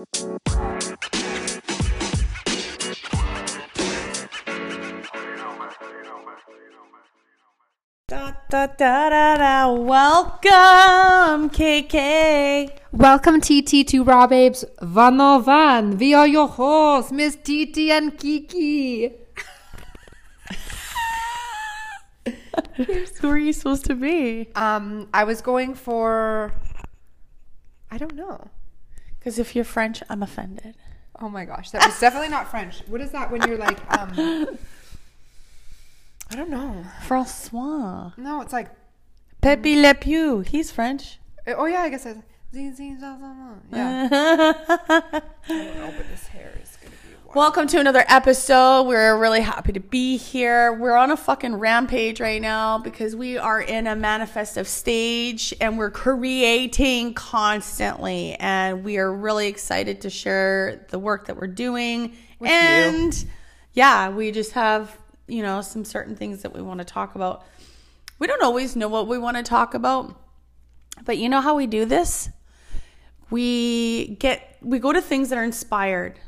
[0.00, 0.06] Da,
[8.48, 9.70] da, da, da, da.
[9.70, 12.70] Welcome, KK.
[12.92, 15.98] Welcome, TT, to Raw Babes 101.
[15.98, 19.12] We are your hosts, Miss TT and Kiki.
[23.20, 24.48] Who are you supposed to be?
[24.54, 26.54] Um, I was going for.
[27.90, 28.48] I don't know.
[29.20, 30.74] Because if you're French, I'm offended.
[31.20, 32.82] Oh my gosh, that was definitely not French.
[32.88, 34.12] What is that when you're like, um.
[36.32, 36.84] I don't know.
[37.02, 38.12] Francois.
[38.16, 38.70] No, it's like.
[39.42, 40.40] Pepe Le Pew.
[40.40, 41.18] He's French.
[41.46, 42.20] Oh yeah, I guess it's.
[42.52, 44.08] Yeah.
[44.10, 46.96] I don't know, but this hair is gonna
[47.32, 48.88] Welcome to another episode.
[48.88, 50.72] We're really happy to be here.
[50.72, 55.78] We're on a fucking rampage right now because we are in a manifestive stage and
[55.78, 58.34] we're creating constantly.
[58.34, 62.16] And we are really excited to share the work that we're doing.
[62.40, 62.56] With you.
[62.56, 63.26] and
[63.74, 67.46] yeah, we just have, you know, some certain things that we want to talk about.
[68.18, 70.20] We don't always know what we want to talk about,
[71.04, 72.28] but you know how we do this?
[73.30, 76.18] We get, we go to things that are inspired.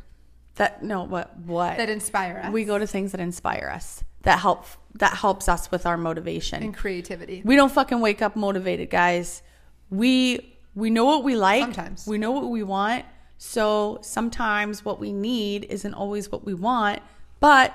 [0.56, 1.78] That, no, what, what?
[1.78, 5.70] that inspire us we go to things that inspire us that help that helps us
[5.70, 6.62] with our motivation.
[6.62, 7.42] And creativity.
[7.44, 9.42] we don't fucking wake up motivated guys.
[9.90, 11.62] We we know what we like.
[11.62, 12.06] Sometimes.
[12.06, 13.04] we know what we want.
[13.38, 17.00] So sometimes what we need isn't always what we want.
[17.40, 17.74] But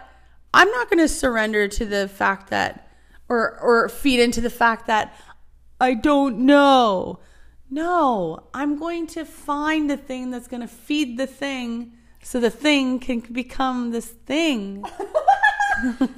[0.53, 2.89] i'm not going to surrender to the fact that
[3.27, 5.13] or or feed into the fact that
[5.81, 7.19] i don't know.
[7.69, 11.96] No i'm going to find the thing that's going to feed the thing
[12.27, 14.83] so the thing can become this thing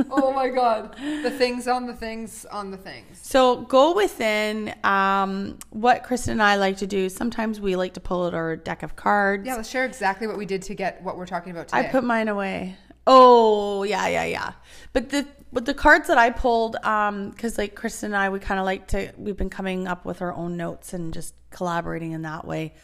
[0.10, 3.20] oh my god, the things on the things on the things.
[3.22, 7.10] So go within um, what Kristen and I like to do.
[7.10, 9.46] Sometimes we like to pull out our deck of cards.
[9.46, 11.92] Yeah, let's share exactly what we did to get what we're talking about today I
[11.92, 12.78] put mine away.
[13.06, 14.54] Oh yeah, yeah, yeah.
[14.94, 18.40] But the but the cards that I pulled, um, because like Kristen and I, we
[18.40, 19.12] kind of like to.
[19.18, 22.76] We've been coming up with our own notes and just collaborating in that way,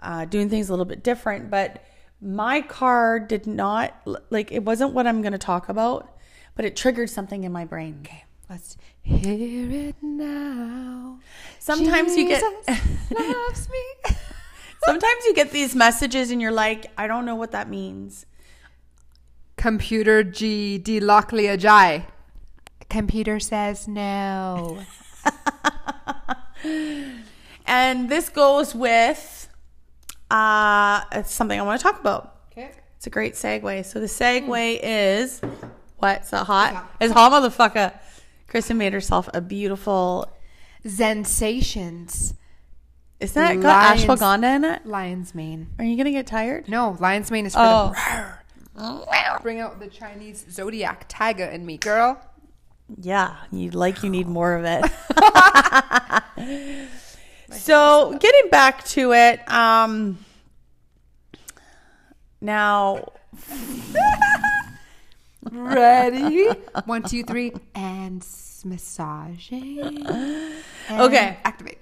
[0.00, 1.50] uh, doing things a little bit different.
[1.50, 1.82] But
[2.20, 3.94] my card did not
[4.30, 6.16] like it wasn't what I'm going to talk about,
[6.54, 8.00] but it triggered something in my brain.
[8.02, 8.24] Okay.
[8.48, 11.18] let's hear it now.
[11.58, 12.42] Sometimes you get
[13.10, 13.82] loves me.
[14.84, 18.26] Sometimes you get these messages and you're like, I don't know what that means.
[19.56, 22.06] Computer G D Locklear Jai.
[22.88, 24.80] Computer says no.
[27.70, 29.39] And this goes with
[30.30, 32.36] uh it's something I want to talk about.
[32.52, 32.70] Okay.
[32.96, 33.84] It's a great segue.
[33.84, 35.40] So the segue is
[35.98, 36.22] what?
[36.22, 36.90] Is that hot?
[37.00, 37.92] It's hot, motherfucker.
[38.48, 40.26] Kristen made herself a beautiful.
[40.86, 42.34] Sensations.
[43.20, 44.86] Isn't that got Lions- ashwagandha in it?
[44.86, 45.68] Lion's mane.
[45.78, 46.68] Are you gonna get tired?
[46.68, 47.92] No, lion's mane is for Oh.
[48.74, 52.18] the bring out the Chinese zodiac tiger in me, girl.
[52.98, 54.90] Yeah, you like you need more of it.
[57.52, 60.18] so getting back to it, um
[62.40, 63.12] now
[65.50, 66.48] Ready?
[66.84, 68.24] One, two, three, and
[68.64, 70.06] massaging.
[70.88, 71.38] And Okay.
[71.44, 71.78] Activate.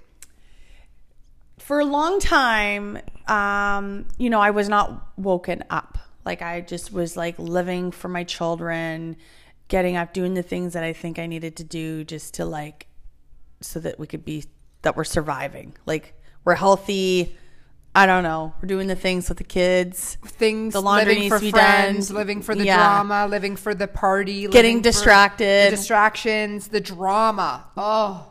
[1.57, 5.97] for a long time, um, you know, I was not woken up.
[6.25, 9.17] Like I just was like living for my children,
[9.67, 12.87] getting up, doing the things that I think I needed to do just to like
[13.61, 14.45] so that we could be
[14.81, 15.75] that we're surviving.
[15.85, 16.13] Like
[16.45, 17.35] we're healthy.
[17.95, 18.53] I don't know.
[18.61, 20.17] We're doing the things with the kids.
[20.23, 22.17] Things The laundry living needs for to be friends, done.
[22.17, 22.77] living for the Yeah.
[22.77, 25.67] drama, living for the party, Getting distracted.
[25.71, 27.65] the distractions, the drama.
[27.75, 28.27] Oh,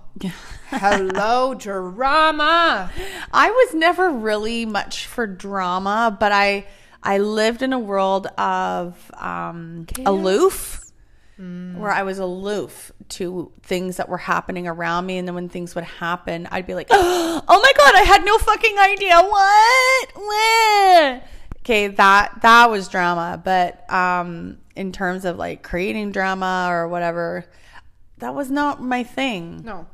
[0.71, 2.91] hello, drama.
[3.33, 6.67] I was never really much for drama, but I
[7.03, 10.78] I lived in a world of um, aloof,
[11.39, 15.75] where I was aloof to things that were happening around me, and then when things
[15.75, 21.23] would happen, I'd be like, "Oh my god, I had no fucking idea what what."
[21.61, 27.45] Okay, that that was drama, but um, in terms of like creating drama or whatever,
[28.19, 29.63] that was not my thing.
[29.65, 29.87] No,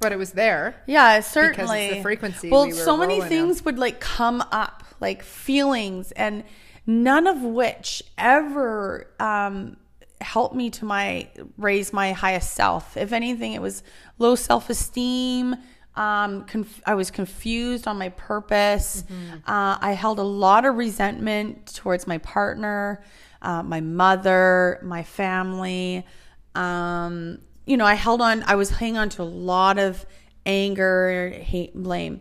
[0.00, 0.82] but it was there.
[0.86, 1.90] Yeah, certainly.
[1.94, 6.44] the frequency Well, we so many things would like come up, like feelings, and
[6.86, 9.76] none of which ever um,
[10.20, 12.96] helped me to my raise my highest self.
[12.96, 13.82] If anything, it was
[14.18, 15.56] low self esteem.
[15.94, 19.04] Um, conf- I was confused on my purpose.
[19.46, 23.02] Uh, I held a lot of resentment towards my partner,
[23.42, 26.06] uh, my mother, my family.
[26.54, 30.06] Um, you know, I held on, I was hanging on to a lot of
[30.46, 32.20] anger, hate, blame.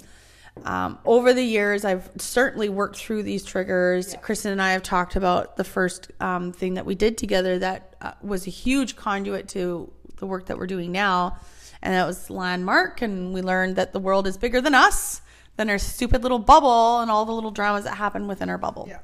[0.65, 4.15] Um, over the years, I've certainly worked through these triggers.
[4.21, 7.95] Kristen and I have talked about the first um, thing that we did together that
[8.01, 11.37] uh, was a huge conduit to the work that we're doing now,
[11.81, 13.01] and that was Landmark.
[13.01, 15.21] And we learned that the world is bigger than us,
[15.57, 18.85] than our stupid little bubble, and all the little dramas that happen within our bubble.
[18.89, 18.99] Yeah.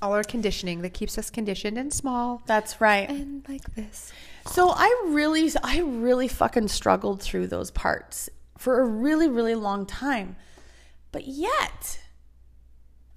[0.00, 3.08] All our conditioning that keeps us conditioned and small That's right.
[3.08, 4.12] and like this.
[4.46, 9.86] So I really, I really fucking struggled through those parts for a really, really long
[9.86, 10.36] time.
[11.12, 12.00] But yet,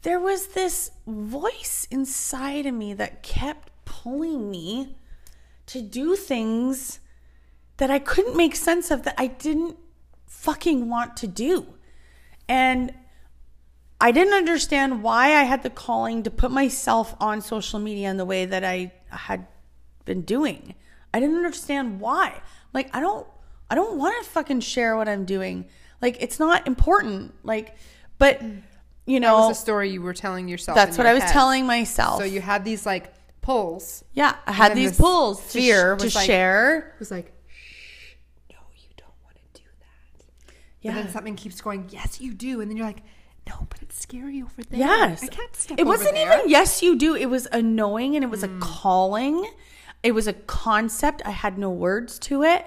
[0.02, 4.96] there was this voice inside of me that kept pulling me
[5.68, 7.00] to do things
[7.78, 9.78] that I couldn't make sense of that I didn't
[10.28, 11.74] fucking want to do.
[12.48, 12.94] And
[14.00, 18.18] I didn't understand why I had the calling to put myself on social media in
[18.18, 19.46] the way that I had
[20.06, 20.76] been doing.
[21.14, 22.42] I didn't understand why.
[22.74, 23.28] Like I don't
[23.70, 25.66] I don't want to fucking share what I'm doing.
[26.02, 27.34] Like it's not important.
[27.44, 27.76] Like
[28.18, 28.42] but
[29.06, 30.76] you That know was the story you were telling yourself.
[30.76, 31.32] that's what your I was head.
[31.34, 32.20] telling myself.
[32.20, 34.04] So you had these like pulls.
[34.14, 36.78] yeah, I had these pulls to, fear sh- was to like- share.
[36.96, 38.14] It was like, shh,
[38.52, 40.54] no, you don't want to do that.
[40.82, 40.92] Yeah.
[40.92, 42.62] And then something keeps going, yes, you do.
[42.62, 43.02] And then you're like,
[43.50, 44.80] no, but it's scary over there.
[44.80, 45.24] Yes.
[45.24, 46.38] I can't step It wasn't there.
[46.38, 47.16] even yes you do.
[47.16, 48.62] It was annoying and it was a Mm.
[48.62, 49.50] calling.
[50.04, 51.24] It was a concept.
[51.26, 52.66] I had no words to it.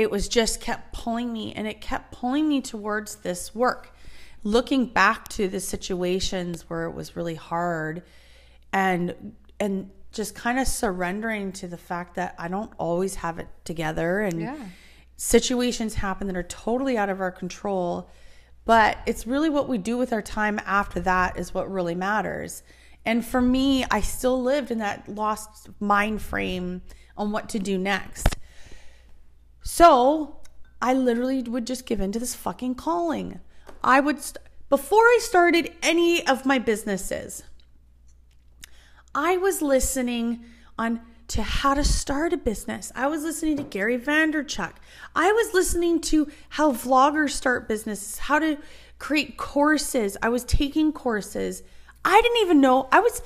[0.00, 3.94] It was just kept pulling me and it kept pulling me towards this work.
[4.42, 8.02] Looking back to the situations where it was really hard
[8.72, 13.48] and and just kind of surrendering to the fact that I don't always have it
[13.66, 14.56] together and Yeah.
[15.18, 18.08] situations happen that are totally out of our control
[18.64, 22.62] but it's really what we do with our time after that is what really matters
[23.04, 26.80] and for me i still lived in that lost mind frame
[27.18, 28.36] on what to do next
[29.62, 30.36] so
[30.80, 33.40] i literally would just give in to this fucking calling
[33.82, 37.42] i would st- before i started any of my businesses
[39.14, 40.44] I was listening
[40.78, 42.92] on to how to start a business.
[42.94, 44.74] I was listening to Gary Vaynerchuk.
[45.14, 48.58] I was listening to how vloggers start businesses, how to
[48.98, 50.16] create courses.
[50.22, 51.62] I was taking courses.
[52.04, 53.22] I didn't even know I was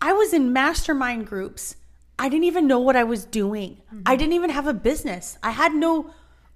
[0.00, 1.76] I was in mastermind groups.
[2.18, 3.78] I didn't even know what I was doing.
[3.90, 4.18] I mm-hmm.
[4.18, 5.38] didn't even have a business.
[5.42, 6.10] I had no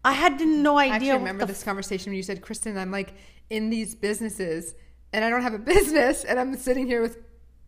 [0.04, 0.94] I had no I idea.
[0.94, 3.14] actually what remember this conversation when you said, Kristen, I'm like
[3.50, 4.74] in these businesses
[5.12, 7.18] and I don't have a business and I'm sitting here with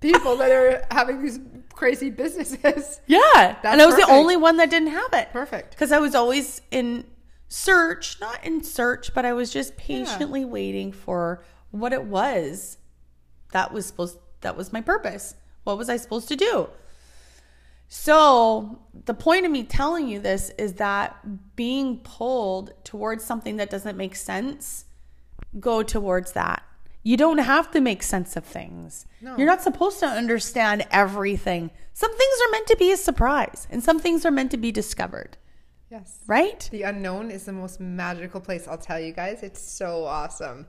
[0.01, 1.39] people that are having these
[1.73, 3.01] crazy businesses.
[3.07, 3.21] Yeah.
[3.35, 4.09] That's and I was perfect.
[4.09, 5.31] the only one that didn't have it.
[5.33, 5.71] Perfect.
[5.71, 7.05] Because I was always in
[7.49, 12.79] search, not in search, but I was just patiently waiting for what it was
[13.53, 15.37] that was supposed that was my purpose.
[15.63, 16.69] What was I supposed to do?
[17.97, 23.71] So, the point of me telling you this is that being pulled towards something that
[23.71, 24.87] doesn't make sense,
[25.61, 26.65] go towards that.
[27.05, 29.07] You don't have to make sense of things.
[29.21, 29.37] No.
[29.37, 31.71] You're not supposed to understand everything.
[31.93, 34.73] Some things are meant to be a surprise, and some things are meant to be
[34.73, 35.37] discovered,
[35.89, 36.19] Yes.
[36.27, 36.69] right?
[36.73, 38.67] The unknown is the most magical place.
[38.67, 40.67] I'll tell you guys, it's so awesome.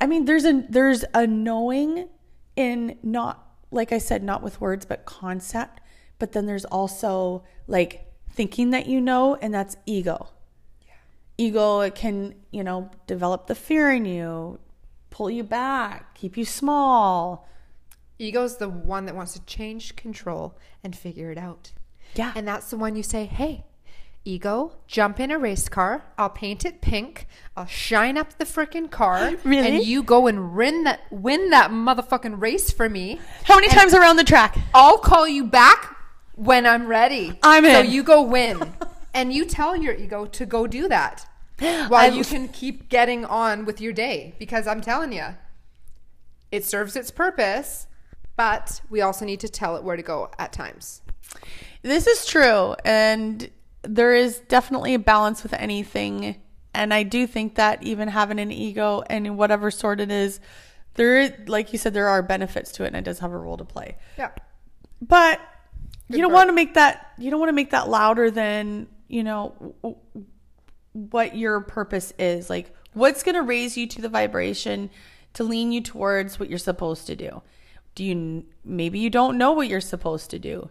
[0.00, 2.08] I mean, there's a there's a knowing
[2.56, 5.80] in not like I said, not with words, but concept.
[6.18, 10.28] But then there's also like thinking that you know, and that's ego.
[11.38, 14.58] Ego it can you know develop the fear in you,
[15.10, 17.46] pull you back, keep you small.
[18.18, 21.72] Ego's the one that wants to change control and figure it out.
[22.14, 23.64] Yeah, And that's the one you say, hey,
[24.24, 26.04] ego, jump in a race car.
[26.16, 27.26] I'll paint it pink.
[27.56, 29.32] I'll shine up the freaking car.
[29.44, 29.76] Really?
[29.76, 33.20] And you go and win that, win that motherfucking race for me.
[33.44, 34.58] how many times around the track?
[34.74, 35.95] I'll call you back
[36.36, 37.38] when I'm ready.
[37.42, 37.90] I'm So in.
[37.90, 38.72] you go win.
[39.14, 41.26] and you tell your ego to go do that.
[41.58, 44.34] While I- you can keep getting on with your day.
[44.38, 45.34] Because I'm telling you,
[46.52, 47.86] it serves its purpose,
[48.36, 51.02] but we also need to tell it where to go at times.
[51.82, 53.50] This is true, and
[53.82, 56.36] there is definitely a balance with anything.
[56.74, 60.40] And I do think that even having an ego and whatever sort it is,
[60.94, 63.56] there, like you said, there are benefits to it, and it does have a role
[63.56, 63.96] to play.
[64.18, 64.30] Yeah.
[65.00, 65.40] But
[66.08, 69.24] you don't want to make that you don't want to make that louder than you
[69.24, 69.96] know w-
[70.92, 72.48] what your purpose is.
[72.48, 74.90] Like, what's going to raise you to the vibration
[75.34, 77.42] to lean you towards what you're supposed to do?
[77.94, 80.70] Do you maybe you don't know what you're supposed to do?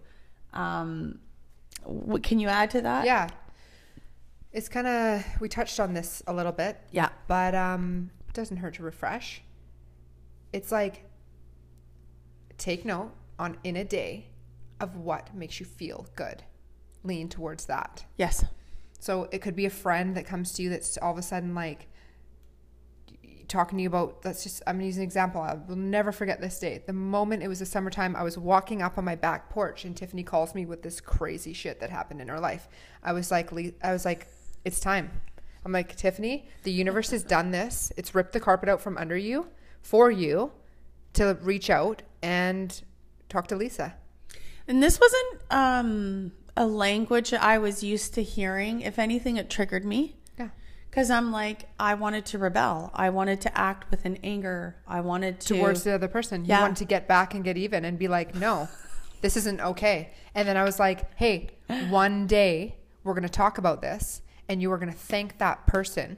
[0.53, 1.19] Um,
[1.83, 3.05] what can you add to that?
[3.05, 3.29] Yeah.
[4.51, 6.79] It's kind of we touched on this a little bit.
[6.91, 7.09] Yeah.
[7.27, 9.41] But um it doesn't hurt to refresh.
[10.53, 11.03] It's like
[12.57, 14.27] take note on in a day
[14.79, 16.43] of what makes you feel good.
[17.03, 18.05] Lean towards that.
[18.17, 18.45] Yes.
[18.99, 21.53] So it could be a friend that comes to you that's all of a sudden
[21.53, 21.87] like
[23.47, 25.41] talking to you about let's just I'm gonna use an example.
[25.41, 26.83] I will never forget this day.
[26.85, 29.95] The moment it was the summertime, I was walking up on my back porch and
[29.95, 32.67] Tiffany calls me with this crazy shit that happened in her life.
[33.03, 33.51] I was like
[33.83, 34.27] I was like,
[34.63, 35.11] it's time.
[35.63, 37.91] I'm like, Tiffany, the universe has done this.
[37.97, 39.47] It's ripped the carpet out from under you
[39.81, 40.51] for you
[41.13, 42.83] to reach out and
[43.29, 43.95] talk to Lisa.
[44.67, 48.81] And this wasn't um, a language I was used to hearing.
[48.81, 50.15] If anything, it triggered me.
[50.37, 50.49] Yeah.
[50.89, 52.91] Because I'm like, I wanted to rebel.
[52.93, 54.77] I wanted to act with an anger.
[54.87, 55.55] I wanted to.
[55.55, 56.45] Towards the other person.
[56.45, 56.57] Yeah.
[56.57, 58.67] You wanted to get back and get even and be like, no,
[59.21, 60.11] this isn't okay.
[60.33, 61.49] And then I was like, hey,
[61.89, 65.65] one day we're going to talk about this and you are going to thank that
[65.67, 66.17] person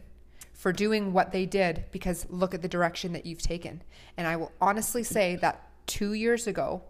[0.54, 3.82] for doing what they did because look at the direction that you've taken.
[4.18, 6.82] And I will honestly say that two years ago,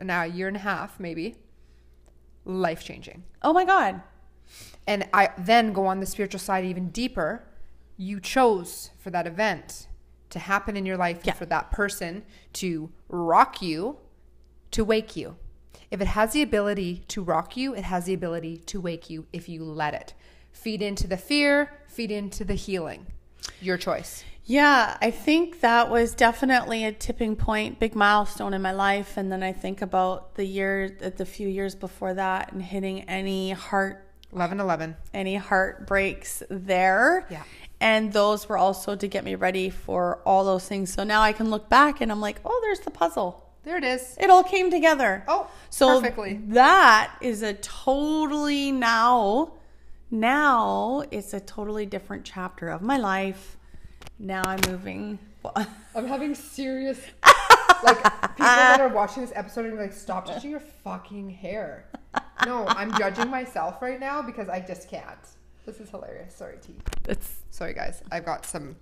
[0.00, 1.36] now a year and a half maybe,
[2.44, 3.24] life changing.
[3.42, 4.02] Oh my God.
[4.86, 7.42] And I then go on the spiritual side even deeper.
[7.96, 9.88] You chose for that event
[10.30, 11.32] to happen in your life Yeah.
[11.32, 12.24] for that person
[12.54, 13.98] to rock you,
[14.72, 15.36] to wake you.
[15.90, 19.26] If it has the ability to rock you, it has the ability to wake you
[19.32, 20.14] if you let it.
[20.52, 23.06] Feed into the fear, feed into the healing.
[23.60, 24.24] Your choice.
[24.48, 29.16] Yeah, I think that was definitely a tipping point, big milestone in my life.
[29.16, 33.02] And then I think about the year, uh, the few years before that, and hitting
[33.02, 34.96] any heart 11 11.
[35.12, 37.26] any heartbreaks there.
[37.28, 37.42] Yeah.
[37.80, 40.92] And those were also to get me ready for all those things.
[40.92, 43.50] So now I can look back and I'm like, oh, there's the puzzle.
[43.64, 44.16] There it is.
[44.20, 45.24] It all came together.
[45.26, 46.40] Oh, so perfectly.
[46.48, 49.54] that is a totally now,
[50.08, 53.58] now it's a totally different chapter of my life.
[54.18, 55.18] Now I'm moving.
[55.94, 56.98] I'm having serious
[57.84, 61.86] like people that are watching this episode are like, stop touching your fucking hair.
[62.46, 65.18] No, I'm judging myself right now because I just can't.
[65.66, 66.34] This is hilarious.
[66.34, 66.74] Sorry, T.
[67.08, 68.02] It's Sorry, guys.
[68.10, 68.76] I've got some.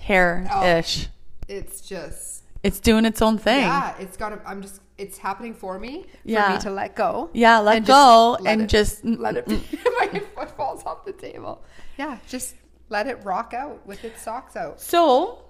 [0.00, 1.06] hair ish.
[1.06, 1.10] Oh,
[1.48, 3.60] it's just It's doing its own thing.
[3.60, 3.94] yeah.
[3.98, 4.30] It's got.
[4.30, 4.80] to I'm just.
[4.96, 6.02] It's happening for me.
[6.02, 6.54] For Yeah.
[6.54, 7.28] me to let go.
[7.34, 9.46] Yeah, let and go let and it- just let it.
[9.46, 9.56] Be.
[9.98, 11.62] My foot falls off the table.
[11.98, 12.54] Yeah, just
[12.94, 14.80] let it rock out with its socks out.
[14.80, 15.46] So,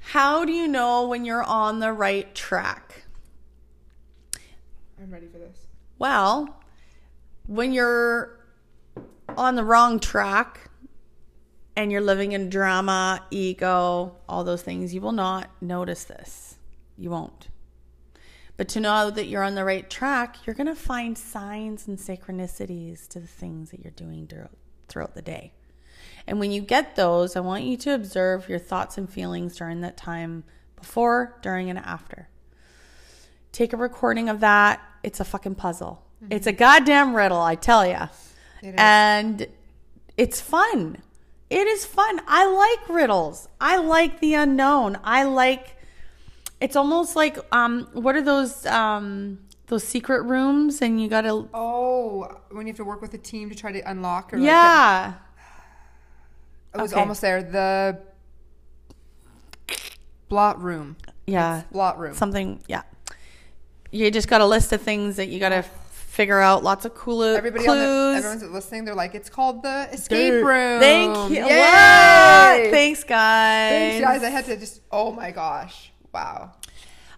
[0.00, 3.06] how do you know when you're on the right track?
[5.00, 5.56] I'm ready for this.
[5.98, 6.60] Well,
[7.46, 8.38] when you're
[9.34, 10.68] on the wrong track
[11.74, 16.56] and you're living in drama, ego, all those things, you will not notice this.
[16.98, 17.48] You won't.
[18.58, 21.96] But to know that you're on the right track, you're going to find signs and
[21.96, 24.30] synchronicities to the things that you're doing
[24.86, 25.54] throughout the day.
[26.26, 29.82] And when you get those, I want you to observe your thoughts and feelings during
[29.82, 30.44] that time
[30.76, 32.28] before, during, and after.
[33.52, 34.80] Take a recording of that.
[35.02, 36.02] It's a fucking puzzle.
[36.30, 38.08] It's a goddamn riddle, I tell you.
[38.62, 38.74] It.
[38.78, 39.46] And
[40.16, 40.98] it's fun.
[41.50, 42.20] It is fun.
[42.26, 43.48] I like riddles.
[43.60, 44.98] I like the unknown.
[45.04, 45.76] I like
[46.60, 51.48] it's almost like um what are those um those secret rooms and you got to
[51.52, 55.14] Oh, when you have to work with a team to try to unlock or Yeah.
[56.74, 57.00] I was Okay.
[57.00, 57.42] almost there.
[57.42, 57.98] The
[60.28, 60.96] blot room.
[61.26, 61.62] Yeah.
[61.72, 62.14] Blot room.
[62.14, 62.82] Something, yeah.
[63.90, 66.64] You just got a list of things that you got to figure out.
[66.64, 68.22] Lots of cool Everybody on clues.
[68.22, 68.84] the, everyone's listening.
[68.84, 70.80] They're like, it's called the escape room.
[70.80, 71.44] Thank you.
[71.46, 72.68] Yay!
[72.70, 73.70] Thanks, guys.
[73.70, 74.22] Thanks, guys.
[74.22, 74.80] I had to just.
[74.90, 75.92] Oh my gosh!
[76.12, 76.52] Wow.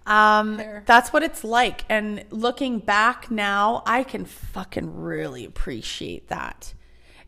[0.06, 0.84] Um, There.
[0.86, 1.84] that's what it's like.
[1.88, 6.74] And looking back now, I can fucking really appreciate that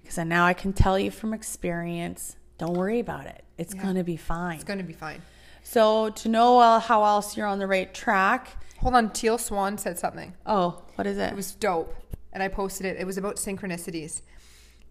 [0.08, 2.36] because now I can tell you from experience.
[2.56, 3.44] Don't worry about it.
[3.58, 4.54] It's gonna be fine.
[4.54, 5.20] It's going to be fine.
[5.62, 8.56] So to know how else you're on the right track.
[8.78, 9.10] Hold on.
[9.10, 10.32] Teal Swan said something.
[10.46, 11.32] Oh, what is it?
[11.32, 11.94] It was dope.
[12.32, 12.96] And I posted it.
[12.98, 14.22] It was about synchronicities.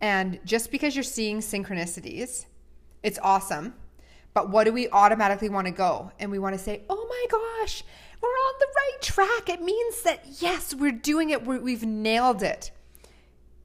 [0.01, 2.45] And just because you're seeing synchronicities,
[3.01, 3.73] it's awesome.
[4.35, 6.11] But what do we automatically want to go?
[6.19, 7.83] And we want to say, oh my gosh,
[8.21, 9.49] we're on the right track.
[9.49, 11.43] It means that, yes, we're doing it.
[11.43, 12.69] We're, we've nailed it.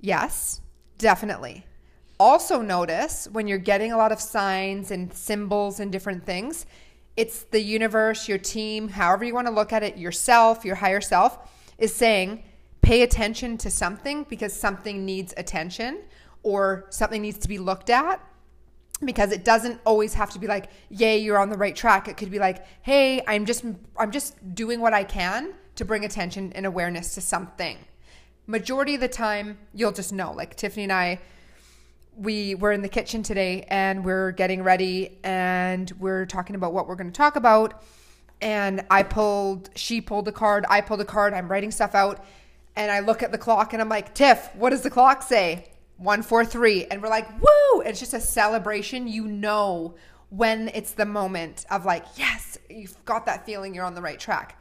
[0.00, 0.62] Yes,
[1.02, 1.66] definitely.
[2.18, 6.66] Also, notice when you're getting a lot of signs and symbols and different things,
[7.16, 11.00] it's the universe, your team, however you want to look at it, yourself, your higher
[11.00, 12.44] self, is saying,
[12.80, 15.98] pay attention to something because something needs attention
[16.42, 18.24] or something needs to be looked at.
[19.04, 22.06] Because it doesn't always have to be like yay you're on the right track.
[22.06, 23.64] It could be like hey i'm just
[23.96, 27.78] i'm just doing what i can to bring attention and awareness to something
[28.46, 30.32] majority of the time you'll just know.
[30.32, 31.20] Like tiffany and i
[32.14, 36.86] we were in the kitchen today and we're getting ready and we're talking about what
[36.86, 37.82] we're going to talk about.
[38.40, 42.24] And i pulled she pulled a card i pulled a card i'm writing stuff out
[42.74, 45.68] and i look at the clock and i'm like tiff what does the clock say?
[45.98, 47.80] 143 and we're like woo!
[47.82, 49.06] It's just a celebration.
[49.06, 49.94] You know
[50.32, 54.18] when it's the moment of like, yes, you've got that feeling you're on the right
[54.18, 54.58] track.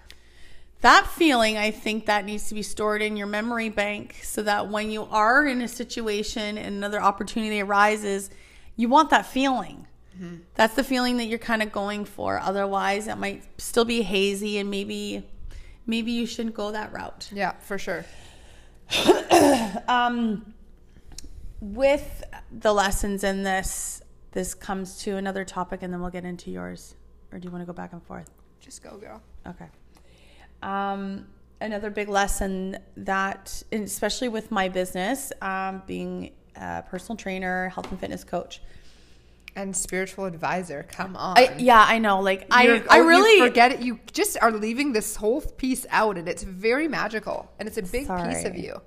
[0.81, 4.67] That feeling, I think that needs to be stored in your memory bank so that
[4.67, 8.31] when you are in a situation and another opportunity arises,
[8.75, 9.85] you want that feeling.
[10.15, 10.37] Mm-hmm.
[10.55, 12.39] That's the feeling that you're kind of going for.
[12.39, 15.23] Otherwise, it might still be hazy and maybe
[15.85, 17.29] maybe you shouldn't go that route.
[17.31, 18.05] Yeah, for sure.
[19.87, 20.53] um,
[21.59, 26.49] with the lessons in this, this comes to another topic and then we'll get into
[26.49, 26.95] yours.
[27.31, 28.29] Or do you want to go back and forth?
[28.59, 29.21] Just go, girl.
[29.47, 29.67] Okay.
[30.61, 31.27] Um,
[31.59, 37.99] another big lesson that, especially with my business, um, being a personal trainer, health and
[37.99, 38.61] fitness coach,
[39.55, 40.85] and spiritual advisor.
[40.89, 41.37] Come on.
[41.37, 42.21] I, yeah, I know.
[42.21, 43.81] Like You're, I, I oh, really forget it.
[43.81, 47.83] You just are leaving this whole piece out, and it's very magical, and it's a
[47.83, 48.33] big sorry.
[48.33, 48.81] piece of you.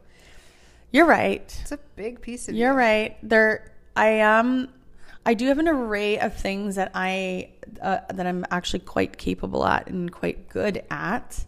[0.91, 1.59] You're right.
[1.63, 2.79] It's a big piece of You're you.
[2.79, 3.17] right.
[3.23, 4.69] There, I am.
[5.27, 7.51] I do have an array of things that I
[7.83, 11.45] uh, that I'm actually quite capable at and quite good at,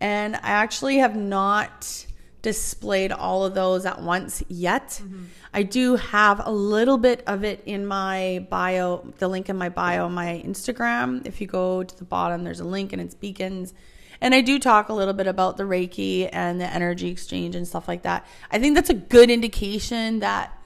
[0.00, 2.06] and I actually have not
[2.42, 5.00] displayed all of those at once yet.
[5.02, 5.24] Mm-hmm.
[5.52, 9.68] I do have a little bit of it in my bio, the link in my
[9.68, 11.26] bio, my Instagram.
[11.26, 13.74] If you go to the bottom, there's a link and it's beacons.
[14.22, 17.66] And I do talk a little bit about the Reiki and the energy exchange and
[17.66, 18.26] stuff like that.
[18.50, 20.56] I think that's a good indication that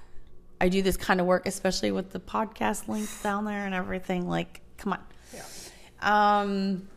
[0.60, 4.28] I do this kind of work, especially with the podcast link down there and everything.
[4.28, 5.00] Like, come on.
[5.32, 6.40] Yeah.
[6.40, 6.88] Um,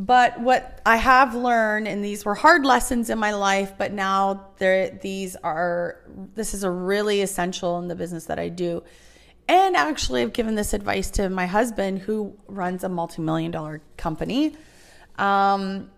[0.00, 4.46] but what I have learned, and these were hard lessons in my life, but now
[4.56, 6.00] these are
[6.34, 8.82] this is a really essential in the business that I do.
[9.46, 14.56] And actually, I've given this advice to my husband, who runs a multi-million dollar company.
[15.18, 15.90] Um,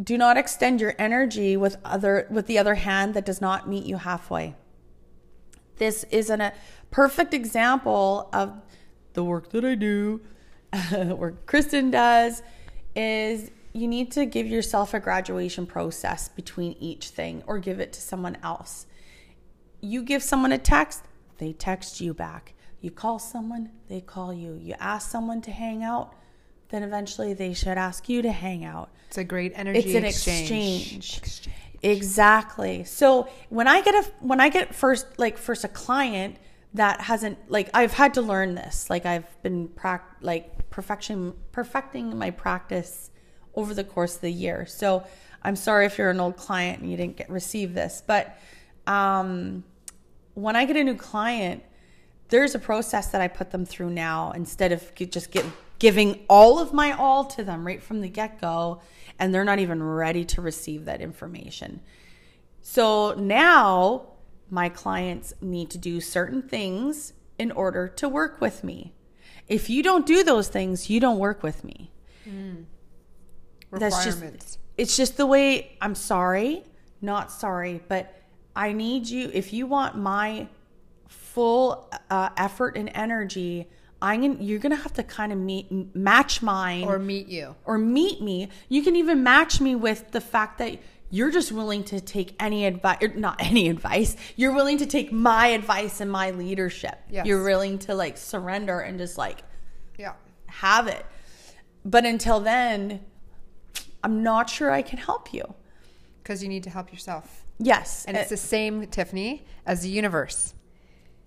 [0.00, 3.84] do not extend your energy with other with the other hand that does not meet
[3.84, 4.54] you halfway.
[5.78, 6.52] This is an, a
[6.92, 8.62] perfect example of
[9.14, 10.20] the work that I do,
[10.92, 12.44] work Kristen does
[12.98, 17.92] is you need to give yourself a graduation process between each thing or give it
[17.92, 18.86] to someone else.
[19.80, 21.04] You give someone a text,
[21.38, 22.54] they text you back.
[22.80, 24.58] You call someone, they call you.
[24.60, 26.14] You ask someone to hang out,
[26.70, 28.90] then eventually they should ask you to hang out.
[29.06, 30.96] It's a great energy it's an exchange.
[30.96, 31.18] exchange.
[31.18, 31.56] exchange.
[31.82, 32.82] Exactly.
[32.82, 36.36] So when I get a when I get first like first a client
[36.74, 38.90] that hasn't like I've had to learn this.
[38.90, 43.10] Like I've been prac like perfection perfecting my practice
[43.54, 44.66] over the course of the year.
[44.66, 45.04] So
[45.42, 48.38] I'm sorry if you're an old client and you didn't get receive this, but
[48.86, 49.64] um,
[50.34, 51.62] when I get a new client,
[52.28, 55.44] there's a process that I put them through now instead of just get,
[55.78, 58.80] giving all of my all to them right from the get go,
[59.18, 61.80] and they're not even ready to receive that information.
[62.60, 64.06] So now
[64.50, 68.94] my clients need to do certain things in order to work with me.
[69.46, 71.90] If you don't do those things, you don't work with me.
[72.28, 72.64] Mm.
[73.70, 76.64] That's just it's just the way I'm sorry,
[77.00, 78.14] not sorry, but
[78.54, 80.48] I need you if you want my
[81.08, 83.68] full uh, effort and energy,
[84.00, 87.78] I'm gonna, you're gonna have to kind of meet match mine or meet you or
[87.78, 88.48] meet me.
[88.68, 90.78] You can even match me with the fact that
[91.10, 94.16] you're just willing to take any advice, er, not any advice.
[94.36, 96.98] You're willing to take my advice and my leadership.
[97.10, 97.26] Yes.
[97.26, 99.38] You're willing to like surrender and just like,
[99.98, 100.14] yeah,
[100.46, 101.04] have it.
[101.84, 103.00] But until then,
[104.04, 105.54] I'm not sure I can help you.
[106.22, 107.46] Because you need to help yourself.
[107.58, 108.04] Yes.
[108.04, 110.52] And it's uh, the same, Tiffany, as the universe.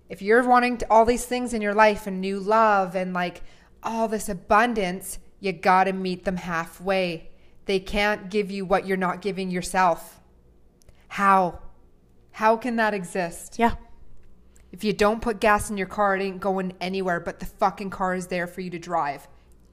[0.10, 3.41] If you're wanting to, all these things in your life and new love and like
[3.82, 7.31] all this abundance, you got to meet them halfway
[7.65, 10.19] they can't give you what you're not giving yourself.
[11.08, 11.60] How?
[12.32, 13.58] How can that exist?
[13.60, 13.76] Yeah.
[14.71, 17.89] If you don't put gas in your car, it ain't going anywhere, but the fucking
[17.89, 19.28] car is there for you to drive.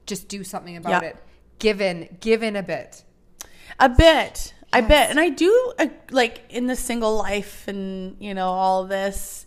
[0.05, 1.15] Just do something about it.
[1.57, 3.03] Give in, give in a bit.
[3.79, 3.97] A bit.
[3.99, 4.53] Yes.
[4.73, 5.09] I bet.
[5.09, 9.45] And I do, uh, like, in the single life and, you know, all this,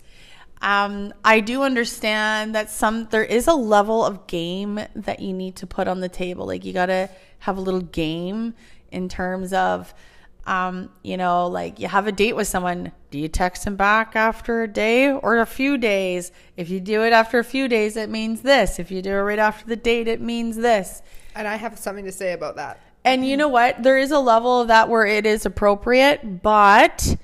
[0.63, 5.57] um, I do understand that some, there is a level of game that you need
[5.57, 6.47] to put on the table.
[6.47, 7.11] Like, you got to,
[7.43, 8.55] have a little game
[8.91, 9.93] in terms of
[10.45, 14.17] um, you know, like you have a date with someone, do you text him back
[14.17, 16.33] after a day or a few days?
[16.57, 18.81] If you do it after a few days, it means this.
[18.81, 21.01] If you do it right after the date, it means this.
[21.37, 22.81] And I have something to say about that.
[23.05, 23.85] And you know what?
[23.85, 27.17] There is a level of that where it is appropriate, but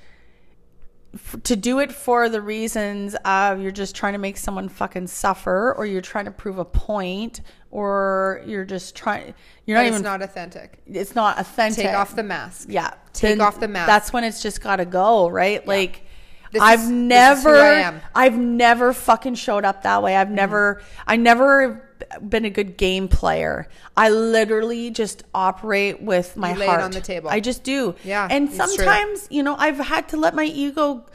[1.43, 5.73] to do it for the reasons of you're just trying to make someone fucking suffer
[5.75, 7.41] or you're trying to prove a point
[7.71, 9.33] or you're just trying
[9.65, 10.79] you're not even it's not authentic.
[10.85, 11.85] It's not authentic.
[11.85, 12.67] Take off the mask.
[12.69, 12.93] Yeah.
[13.13, 13.87] Take off the mask.
[13.87, 15.61] that's when it's just got to go right?
[15.61, 15.67] Yeah.
[15.71, 16.05] like
[16.51, 18.01] This I've is- this is who never.
[18.15, 20.15] I've never fucking showed up that way.
[20.15, 21.85] I've never, I never
[22.27, 23.67] been a good game player.
[23.95, 27.29] I literally just operate with my lay it heart on the table.
[27.29, 27.93] I just do.
[28.03, 31.05] Yeah, and sometimes, you know, I've had to let my ego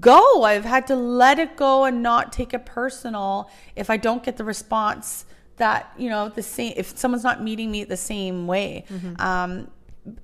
[0.00, 0.42] go.
[0.42, 4.36] I've had to let it go and not take it personal if I don't get
[4.36, 5.24] the response
[5.56, 6.74] that you know the same.
[6.76, 9.20] If someone's not meeting me the same way, Mm-hmm.
[9.20, 9.68] um,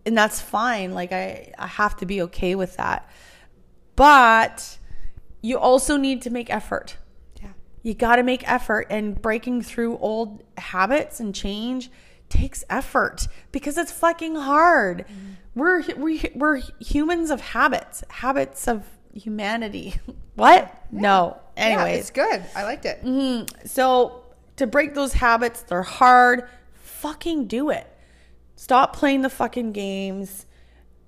[0.07, 0.93] and that's fine.
[0.93, 3.09] Like I, I have to be okay with that.
[3.97, 4.79] But
[5.43, 6.97] you also need to make effort.
[7.43, 7.53] Yeah.
[7.83, 11.91] You got to make effort, and breaking through old habits and change
[12.29, 15.05] takes effort because it's fucking hard.
[15.07, 15.61] Mm-hmm.
[15.61, 19.97] We're we, we're humans of habits, habits of humanity.
[20.35, 20.75] what?
[20.91, 21.39] No.
[21.57, 22.43] Yeah, Anyways, it's good.
[22.57, 23.05] I liked it.
[23.05, 23.67] Mm-hmm.
[23.67, 24.23] so
[24.57, 26.49] to break those habits, they're hard.
[26.75, 27.87] Fucking do it.
[28.57, 30.47] Stop playing the fucking games.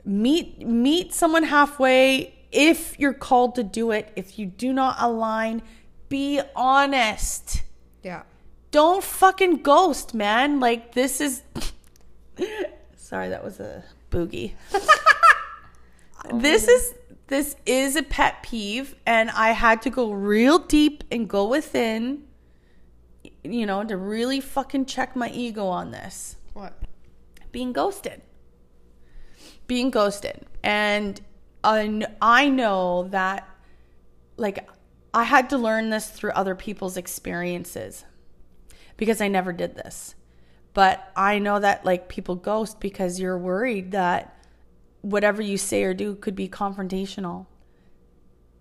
[0.04, 4.12] Meet meet someone halfway if you're called to do it.
[4.16, 5.62] If you do not align,
[6.08, 7.62] be honest.
[8.02, 8.22] Yeah.
[8.70, 10.60] Don't fucking ghost, man.
[10.60, 11.42] Like this is
[12.96, 14.54] Sorry, that was a boogie.
[16.26, 16.94] Oh, this is
[17.26, 22.24] this is a pet peeve and I had to go real deep and go within
[23.44, 26.36] you know, to really fucking check my ego on this.
[26.54, 26.74] What?
[27.52, 28.22] Being ghosted.
[29.66, 30.46] Being ghosted.
[30.62, 31.20] And
[31.64, 33.48] I I know that
[34.36, 34.68] like
[35.12, 38.04] I had to learn this through other people's experiences
[38.96, 40.14] because I never did this.
[40.74, 44.36] But I know that like people ghost because you're worried that
[45.02, 47.46] whatever you say or do could be confrontational.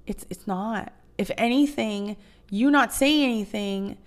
[0.05, 0.93] It's it's not.
[1.17, 2.17] If anything,
[2.49, 3.97] you not saying anything,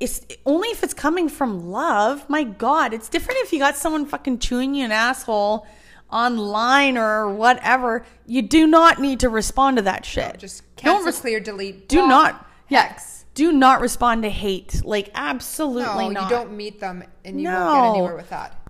[0.00, 2.28] it's only if it's coming from love.
[2.28, 5.66] My God, it's different if you got someone fucking chewing you an asshole
[6.10, 8.04] online or whatever.
[8.26, 10.38] You do not need to respond to that shit.
[10.38, 11.88] Just Don't cancel, res- clear, delete.
[11.88, 12.98] do block, not yeah,
[13.34, 14.84] do not respond to hate.
[14.84, 16.22] Like absolutely No, not.
[16.24, 18.60] you don't meet them and you won't get anywhere with that.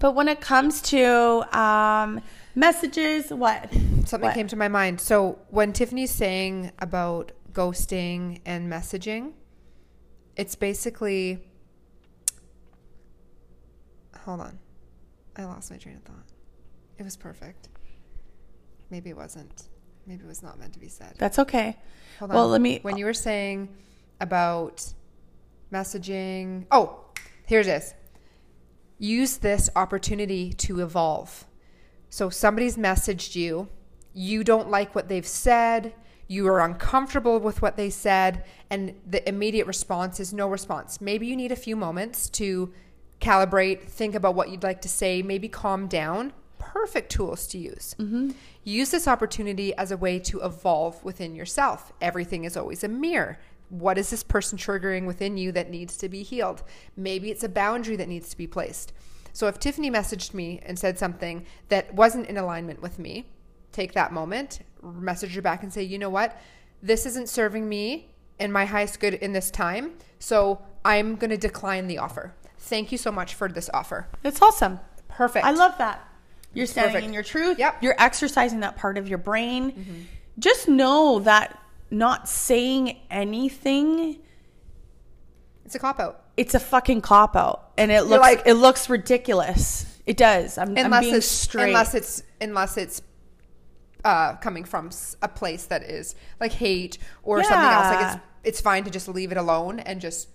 [0.00, 2.20] But when it comes to um,
[2.54, 3.68] messages, what?
[4.04, 4.34] Something What?
[4.34, 5.00] came to my mind.
[5.00, 9.32] So when Tiffany's saying about ghosting and messaging,
[10.36, 11.42] it's basically.
[14.24, 14.58] Hold on,
[15.36, 16.14] I lost my train of thought.
[16.98, 17.68] It was perfect.
[18.90, 19.68] Maybe it wasn't.
[20.06, 21.14] Maybe it was not meant to be said.
[21.18, 21.76] That's okay.
[22.18, 22.50] Hold Well, on.
[22.52, 22.80] let me.
[22.82, 23.68] When you were saying
[24.20, 24.92] about
[25.72, 27.04] messaging, oh,
[27.46, 27.94] here it is.
[28.98, 31.46] Use this opportunity to evolve.
[32.10, 33.68] So somebody's messaged you,
[34.14, 35.94] you don't like what they've said,
[36.26, 41.00] you are uncomfortable with what they said, and the immediate response is no response.
[41.00, 42.72] Maybe you need a few moments to
[43.20, 46.32] calibrate, think about what you'd like to say, maybe calm down.
[46.58, 47.94] Perfect tools to use.
[47.98, 48.30] Mm-hmm.
[48.64, 51.92] Use this opportunity as a way to evolve within yourself.
[52.00, 53.38] Everything is always a mirror.
[53.68, 56.62] What is this person triggering within you that needs to be healed?
[56.96, 58.92] Maybe it's a boundary that needs to be placed.
[59.32, 63.26] So if Tiffany messaged me and said something that wasn't in alignment with me,
[63.72, 66.40] take that moment, message her back and say, you know what?
[66.82, 68.08] This isn't serving me
[68.40, 69.92] and my highest good in this time.
[70.18, 72.34] So I'm going to decline the offer.
[72.58, 74.08] Thank you so much for this offer.
[74.24, 74.80] It's awesome.
[75.08, 75.44] Perfect.
[75.44, 76.07] I love that.
[76.58, 77.06] You're standing Perfect.
[77.08, 77.58] in your truth.
[77.58, 77.82] Yep.
[77.82, 80.06] You're exercising that part of your brain.
[80.38, 81.58] Just know that
[81.90, 84.18] not saying anything,
[85.64, 86.24] It's a cop out.
[86.36, 89.86] it's a fucking cop out, and it looks like- it looks ridiculous.
[90.06, 90.56] It does.
[90.58, 91.68] I'm, I'm Unless being it's straight.
[91.68, 93.02] unless it's unless it's
[94.04, 94.90] uh, coming from
[95.20, 97.94] a place that is like hate or something else.
[97.94, 100.28] Like it's it's fine to just leave it alone and just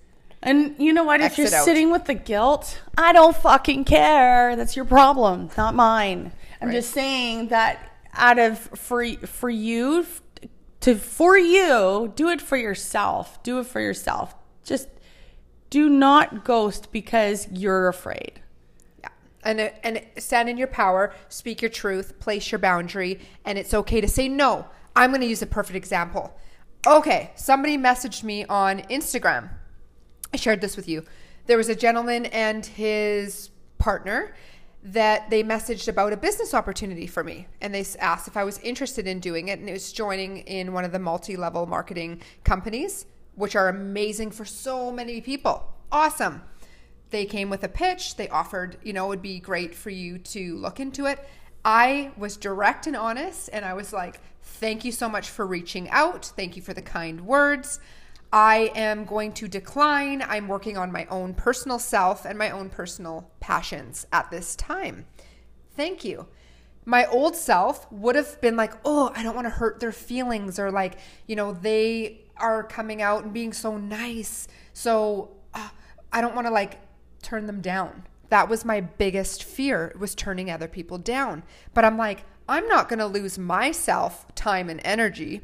[0.45, 1.21] And you know what?
[1.21, 1.63] If you're out.
[1.65, 4.55] sitting with the guilt, I don't fucking care.
[4.55, 6.33] That's your problem, not mine.
[6.61, 6.75] I'm Right.
[6.75, 7.79] just saying that
[8.13, 10.05] out of for for you
[10.81, 13.41] to for you, do it for yourself.
[13.43, 14.35] Do it for yourself.
[14.65, 14.89] Just
[15.69, 18.41] do not ghost because you're afraid.
[19.01, 19.09] Yeah.
[19.43, 23.73] And it- and stand in your power, speak your truth, place your boundary, and it's
[23.73, 24.65] okay to say no.
[24.95, 26.37] I'm going to use a perfect example.
[26.85, 29.49] Okay, somebody messaged me on Instagram.
[30.33, 31.05] I shared this with you.
[31.45, 34.33] There was a gentleman and his partner
[34.81, 38.57] that they messaged about a business opportunity for me and they asked if I was
[38.59, 43.05] interested in doing it and it was joining in one of the multi-level marketing companies
[43.35, 45.71] which are amazing for so many people.
[45.91, 46.41] Awesome.
[47.11, 48.17] They came with a pitch.
[48.17, 51.25] They offered you know it would be great for you to look into it.
[51.63, 55.89] I was direct and honest and i was like thank you so much for reaching
[55.91, 56.25] out.
[56.25, 57.79] Thank you for the kind words
[58.33, 62.69] i am going to decline i'm working on my own personal self and my own
[62.69, 65.05] personal passions at this time
[65.75, 66.27] thank you
[66.85, 70.59] my old self would have been like, oh, I don't want to hurt their feelings,
[70.59, 74.47] or like, you know, they are coming out and being so nice.
[74.73, 75.69] So uh,
[76.11, 76.79] I don't want to like
[77.21, 78.03] turn them down.
[78.29, 81.43] That was my biggest fear was turning other people down.
[81.73, 85.41] But I'm like, I'm not going to lose myself time and energy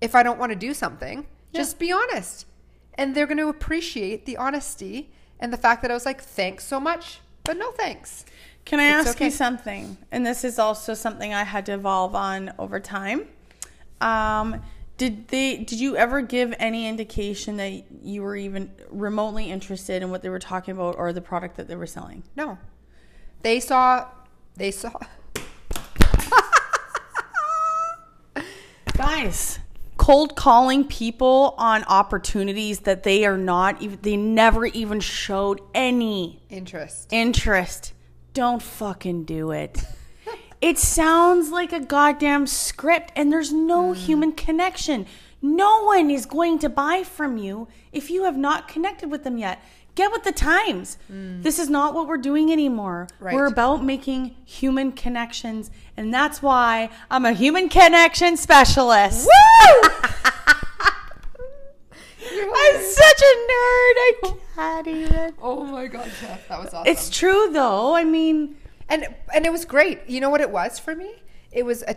[0.00, 1.26] if I don't want to do something.
[1.56, 1.62] Yeah.
[1.62, 2.46] Just be honest.
[2.94, 6.64] And they're going to appreciate the honesty and the fact that I was like, thanks
[6.64, 8.24] so much, but no thanks.
[8.64, 9.96] Can I It's ask you something?
[10.10, 13.28] And this is also something I had to evolve on over time.
[14.00, 14.62] Um,
[14.96, 15.58] did they?
[15.58, 20.30] Did you ever give any indication that you were even remotely interested in what they
[20.30, 22.22] were talking about or the product that they were selling?
[22.34, 22.58] No.
[23.42, 24.08] They saw,
[24.56, 24.90] they saw,
[28.96, 29.58] Guys,
[29.96, 33.98] cold calling people on opportunities that they are not even.
[34.02, 37.08] They never even showed any interest.
[37.12, 37.92] interest.
[38.34, 39.82] Don't fucking do it.
[40.60, 43.94] It sounds like a goddamn script and there's no mm.
[43.96, 45.06] human connection.
[45.42, 49.36] No one is going to buy from you if you have not connected with them
[49.36, 49.62] yet.
[49.96, 50.98] Get with the times.
[51.10, 51.42] Mm.
[51.42, 53.08] This is not what we're doing anymore.
[53.18, 53.34] Right.
[53.34, 59.26] We're about making human connections, and that's why I'm a human connection specialist.
[59.26, 59.88] Woo!
[62.28, 63.96] I'm such a nerd.
[63.96, 65.34] I can't even.
[65.40, 66.92] Oh my God, Jeff, that was awesome.
[66.92, 67.94] It's true though.
[67.94, 68.56] I mean,
[68.90, 70.00] and and it was great.
[70.06, 71.22] You know what it was for me?
[71.52, 71.96] It was a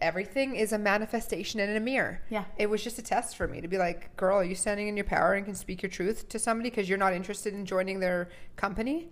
[0.00, 2.20] everything is a manifestation in a mirror.
[2.30, 2.44] Yeah.
[2.56, 4.96] It was just a test for me to be like, girl, are you standing in
[4.96, 8.00] your power and can speak your truth to somebody because you're not interested in joining
[8.00, 9.10] their company?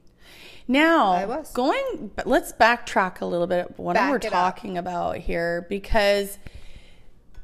[0.68, 1.52] now I was.
[1.52, 2.10] going.
[2.16, 3.78] But let's backtrack a little bit.
[3.78, 4.32] What Back we're it up.
[4.32, 6.38] talking about here, because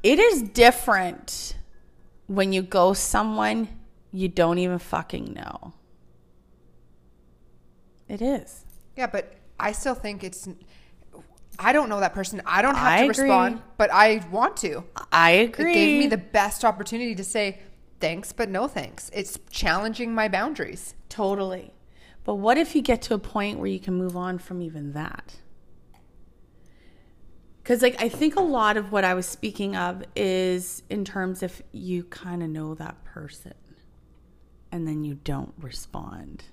[0.01, 1.55] it is different
[2.27, 3.69] when you go someone
[4.11, 5.73] you don't even fucking know.
[8.07, 8.65] It is.
[8.95, 10.47] Yeah, but I still think it's.
[11.59, 12.41] I don't know that person.
[12.45, 13.23] I don't have I to agree.
[13.23, 14.83] respond, but I want to.
[15.11, 15.71] I agree.
[15.71, 17.59] It gave me the best opportunity to say
[17.99, 19.09] thanks, but no thanks.
[19.13, 20.95] It's challenging my boundaries.
[21.09, 21.73] Totally.
[22.23, 24.93] But what if you get to a point where you can move on from even
[24.93, 25.35] that?
[27.61, 31.41] Because, like, I think a lot of what I was speaking of is in terms
[31.43, 33.53] if you kind of know that person
[34.71, 36.43] and then you don't respond.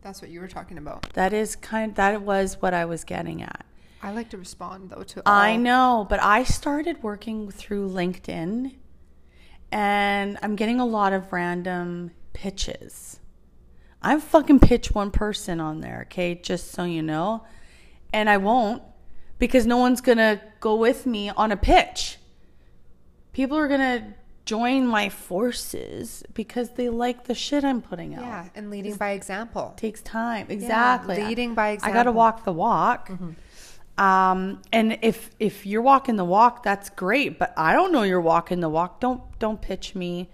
[0.00, 1.12] That's what you were talking about.
[1.14, 3.66] That is kind that was what I was getting at.
[4.04, 5.22] I like to respond though to.
[5.24, 8.74] I know, but I started working through LinkedIn
[9.72, 13.18] and I'm getting a lot of random pitches.
[14.02, 17.46] I fucking pitch one person on there, okay, just so you know.
[18.12, 18.82] And I won't
[19.38, 22.18] because no one's going to go with me on a pitch.
[23.32, 24.04] People are going to
[24.44, 28.20] join my forces because they like the shit I'm putting out.
[28.22, 29.72] Yeah, and leading by example.
[29.78, 30.46] takes time.
[30.50, 31.24] Exactly.
[31.24, 31.98] leading by example.
[31.98, 32.10] I got to.
[32.10, 32.18] Mm-hmm.
[32.18, 33.10] walk the walk.
[33.96, 37.38] Um, and if if you're walking the walk, that's great.
[37.38, 39.00] But I don't know you're walking the walk.
[39.00, 40.30] Don't don't pitch me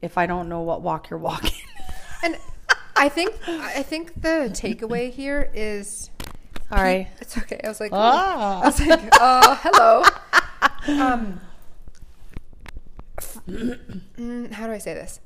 [0.00, 1.52] if I don't know what walk you're walking.
[2.22, 2.36] And
[2.96, 6.10] I think I think the takeaway here is
[6.68, 7.08] Sorry.
[7.18, 7.58] it's okay.
[7.64, 8.60] I was like, Ah.
[8.60, 10.04] I was like, uh, hello.
[10.88, 11.40] Um,
[13.48, 15.20] mm, how do I say this?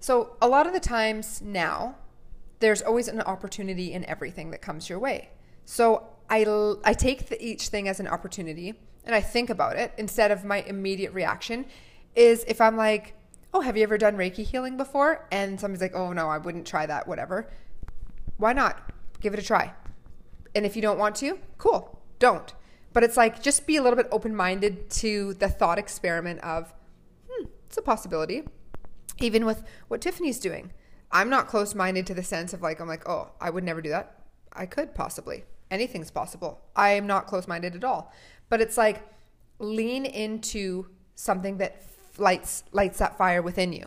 [0.00, 1.96] So a lot of the times now,
[2.60, 5.30] there's always an opportunity in everything that comes your way.
[5.64, 9.92] So I I take the, each thing as an opportunity and I think about it
[9.98, 11.66] instead of my immediate reaction.
[12.14, 13.14] Is if I'm like,
[13.52, 15.26] oh, have you ever done Reiki healing before?
[15.30, 17.06] And somebody's like, oh no, I wouldn't try that.
[17.06, 17.50] Whatever.
[18.38, 18.92] Why not?
[19.20, 19.74] Give it a try.
[20.54, 22.52] And if you don't want to, cool, don't.
[22.94, 26.72] But it's like just be a little bit open minded to the thought experiment of,
[27.30, 28.44] hmm, it's a possibility.
[29.20, 30.72] Even with what Tiffany's doing,
[31.10, 33.82] I'm not close minded to the sense of like, I'm like, oh, I would never
[33.82, 34.24] do that.
[34.52, 35.44] I could possibly.
[35.72, 36.60] Anything's possible.
[36.76, 38.12] I am not close minded at all.
[38.50, 39.02] But it's like
[39.58, 41.82] lean into something that
[42.18, 43.86] lights lights that fire within you.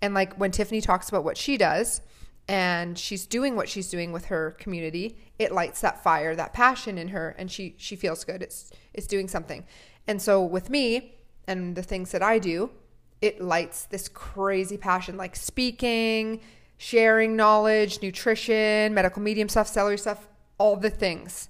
[0.00, 2.00] And like when Tiffany talks about what she does
[2.46, 6.98] and she's doing what she's doing with her community, it lights that fire, that passion
[6.98, 8.40] in her and she she feels good.
[8.40, 9.64] It's it's doing something.
[10.06, 11.16] And so with me
[11.48, 12.70] and the things that I do,
[13.20, 16.40] it lights this crazy passion like speaking,
[16.76, 21.48] sharing knowledge, nutrition, medical medium stuff, celery stuff, all the things.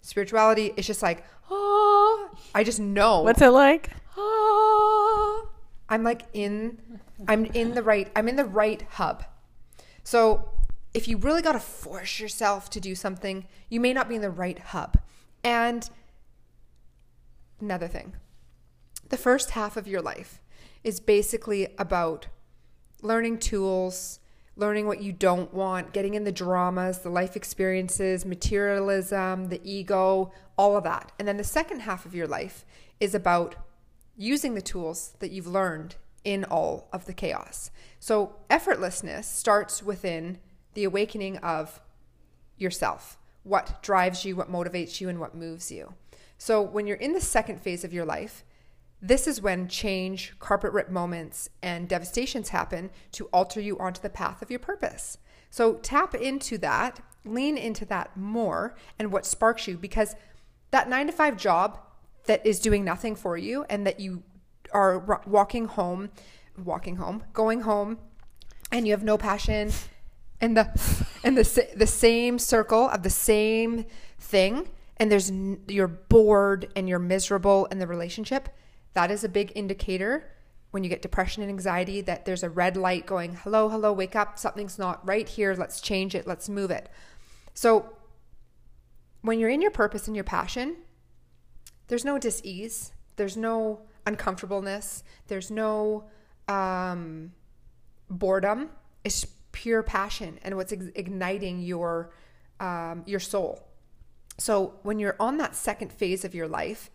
[0.00, 3.22] Spirituality is just like, oh, I just know.
[3.22, 3.90] What's it like?
[4.16, 5.46] Ah,
[5.88, 9.24] I'm like in I'm in the right I'm in the right hub.
[10.04, 10.48] So
[10.94, 14.22] if you really got to force yourself to do something, you may not be in
[14.22, 14.98] the right hub.
[15.44, 15.88] And
[17.60, 18.14] another thing.
[19.08, 20.40] The first half of your life
[20.82, 22.28] is basically about
[23.02, 24.20] learning tools,
[24.56, 30.32] learning what you don't want, getting in the dramas, the life experiences, materialism, the ego,
[30.56, 31.12] all of that.
[31.18, 32.64] And then the second half of your life
[32.98, 33.54] is about
[34.16, 37.70] using the tools that you've learned in all of the chaos.
[38.00, 40.38] So, effortlessness starts within
[40.74, 41.80] the awakening of
[42.56, 45.94] yourself what drives you, what motivates you, and what moves you.
[46.38, 48.44] So, when you're in the second phase of your life,
[49.00, 54.10] this is when change, carpet rip moments, and devastations happen to alter you onto the
[54.10, 55.18] path of your purpose.
[55.50, 60.16] So, tap into that, lean into that more, and what sparks you because
[60.70, 61.78] that nine to five job
[62.24, 64.22] that is doing nothing for you and that you
[64.72, 66.10] are walking home,
[66.62, 67.98] walking home, going home,
[68.72, 69.70] and you have no passion
[70.40, 73.84] and the and the the same circle of the same
[74.18, 75.30] thing and there's
[75.68, 78.48] you're bored and you're miserable in the relationship
[78.96, 80.24] that is a big indicator
[80.70, 84.16] when you get depression and anxiety that there's a red light going hello hello wake
[84.16, 84.38] up.
[84.38, 85.54] Something's not right here.
[85.54, 86.26] Let's change it.
[86.26, 86.88] Let's move it.
[87.52, 87.94] So
[89.20, 90.76] when you're in your purpose and your passion
[91.88, 92.92] there's no dis-ease.
[93.16, 95.04] There's no uncomfortableness.
[95.28, 96.04] There's no
[96.48, 97.32] um,
[98.08, 98.70] boredom.
[99.04, 102.12] It's pure passion and what's igniting your
[102.60, 103.68] um, your soul.
[104.38, 106.90] So when you're on that second phase of your life,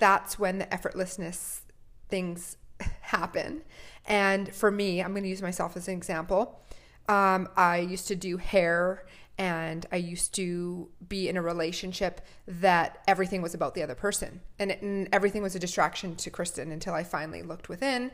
[0.00, 1.60] that's when the effortlessness
[2.08, 2.56] things
[3.02, 3.62] happen.
[4.06, 6.60] And for me, I'm going to use myself as an example.
[7.08, 9.04] Um, I used to do hair
[9.38, 14.40] and I used to be in a relationship that everything was about the other person
[14.58, 18.10] and, it, and everything was a distraction to Kristen until I finally looked within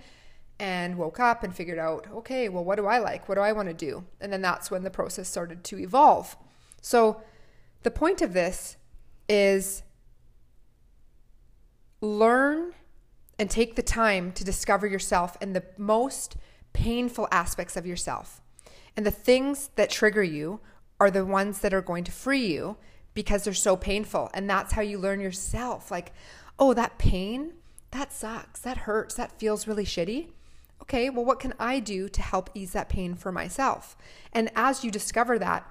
[0.59, 3.29] and woke up and figured out, okay, well, what do I like?
[3.29, 4.05] What do I want to do?
[4.21, 6.37] And then that's when the process started to evolve.
[6.81, 7.23] So,
[7.83, 8.77] the point of this
[9.29, 9.83] is
[12.07, 12.73] learn
[13.39, 16.37] and take the time to discover yourself and the most
[16.73, 18.41] painful aspects of yourself.
[18.97, 20.61] And the things that trigger you
[20.99, 22.77] are the ones that are going to free you
[23.13, 24.31] because they're so painful.
[24.33, 25.91] And that's how you learn yourself.
[25.91, 26.13] Like,
[26.59, 27.55] oh, that pain,
[27.91, 30.29] that sucks, that hurts, that feels really shitty
[30.83, 33.97] okay, well, what can I do to help ease that pain for myself?
[34.33, 35.69] And as you discover that,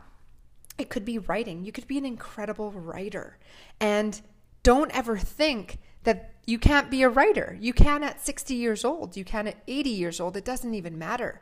[0.78, 1.64] it could be writing.
[1.64, 3.38] You could be an incredible writer.
[3.80, 4.20] And
[4.62, 7.58] don't ever think that you can't be a writer.
[7.60, 10.38] You can at 60 years old, you can at 80 years old.
[10.38, 11.42] It doesn't even matter.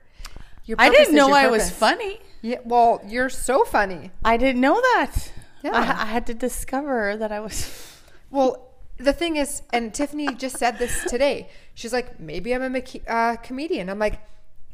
[0.77, 2.19] I didn't know I was funny.
[2.41, 4.11] Yeah, well, you're so funny.
[4.23, 5.31] I didn't know that.
[5.61, 5.71] Yeah.
[5.71, 7.89] I, I had to discover that I was.
[8.31, 11.49] Well, the thing is, and Tiffany just said this today.
[11.75, 13.91] She's like, maybe I'm a uh, comedian.
[13.91, 14.19] I'm like,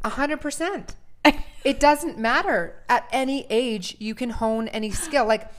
[0.03, 0.95] hundred percent.
[1.65, 3.97] It doesn't matter at any age.
[3.99, 5.25] You can hone any skill.
[5.25, 5.51] Like,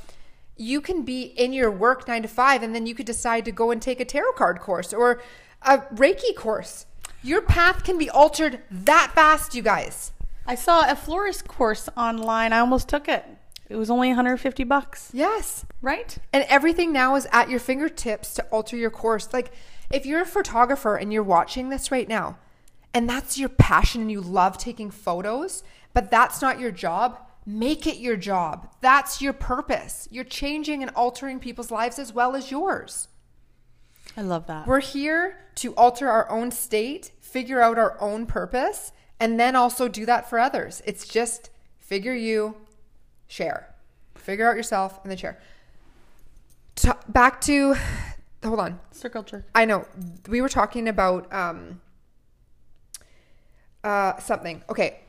[0.61, 3.51] you can be in your work nine to five, and then you could decide to
[3.51, 5.23] go and take a tarot card course or
[5.63, 6.85] a Reiki course.
[7.23, 10.13] Your path can be altered that fast, you guys.
[10.47, 12.53] I saw a florist course online.
[12.53, 13.25] I almost took it.
[13.71, 15.11] It was only 150 bucks.
[15.15, 15.65] Yes.
[15.81, 16.19] Right?
[16.33, 19.33] And everything now is at your fingertips to alter your course.
[19.33, 19.53] Like
[19.91, 22.37] if you're a photographer and you're watching this right now,
[22.93, 25.63] and that's your passion and you love taking photos,
[25.95, 28.69] but that's not your job, make it your job.
[28.81, 30.09] That's your purpose.
[30.11, 33.09] You're changing and altering people's lives as well as yours.
[34.17, 34.67] I love that.
[34.67, 39.89] We're here to alter our own state, figure out our own purpose, and then also
[39.89, 40.83] do that for others.
[40.85, 42.57] It's just figure you,
[43.29, 43.75] share.
[44.15, 45.39] Figure out yourself and then share.
[46.75, 47.77] T- back to,
[48.43, 48.81] hold on.
[48.91, 49.45] Circle jerk.
[49.55, 49.87] I know.
[50.29, 51.81] We were talking about um,
[53.85, 54.63] uh, something.
[54.69, 55.01] Okay.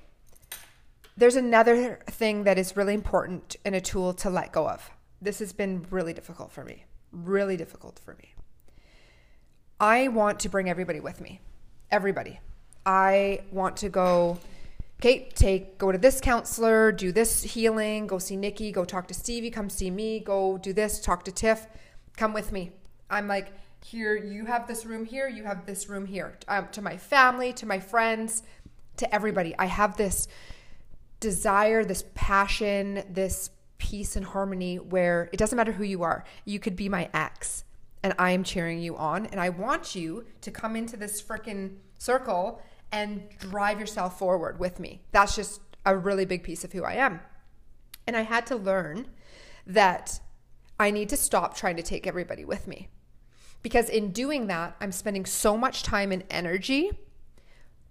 [1.22, 4.90] There's another thing that is really important and a tool to let go of.
[5.22, 6.86] This has been really difficult for me.
[7.12, 8.34] Really difficult for me.
[9.80, 11.40] I want to bring everybody with me.
[11.92, 12.40] Everybody.
[12.88, 14.40] I want to go
[15.00, 19.14] okay, take go to this counselor, do this healing, go see Nikki, go talk to
[19.14, 21.68] Stevie, come see me, go do this, talk to Tiff,
[22.18, 22.72] come with me.
[23.12, 23.54] I'm like,
[23.86, 26.40] here, you have this room here, you have this room here.
[26.48, 28.42] Um, to my family, to my friends,
[28.98, 29.54] to everybody.
[29.60, 30.28] I have this
[31.22, 36.26] desire, this passion, this peace and harmony where it doesn't matter who you are.
[36.44, 37.64] You could be my ex
[38.04, 41.78] and I am cheering you on and I want you to come into this freaking
[41.98, 45.02] circle and drive yourself forward with me.
[45.12, 47.22] That's just a really big piece of who I am.
[48.06, 49.08] And I had to learn
[49.65, 50.19] that
[50.80, 52.90] I need to stop trying to take everybody with me.
[53.62, 56.92] Because in doing that, I'm spending so much time and energy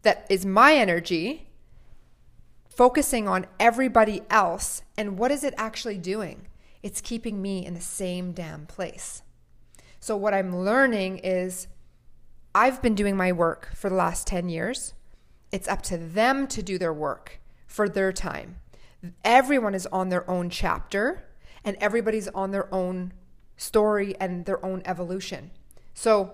[0.02, 1.49] that is my energy
[2.80, 4.80] focusing on everybody else.
[4.96, 6.46] And what is it actually doing?
[6.82, 9.20] It's keeping me in the same damn place.
[9.98, 11.66] So, what I'm learning is
[12.54, 14.94] I've been doing my work for the last 10 years.
[15.52, 18.56] It's up to them to do their work for their time.
[19.26, 21.24] Everyone is on their own chapter
[21.62, 23.12] and everybody's on their own
[23.58, 25.50] story and their own evolution.
[25.92, 26.32] So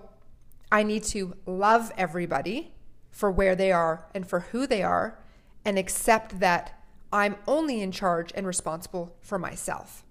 [0.71, 2.71] I need to love everybody
[3.11, 5.19] for where they are and for who they are
[5.67, 10.05] and accept that I'm only in charge and responsible for myself.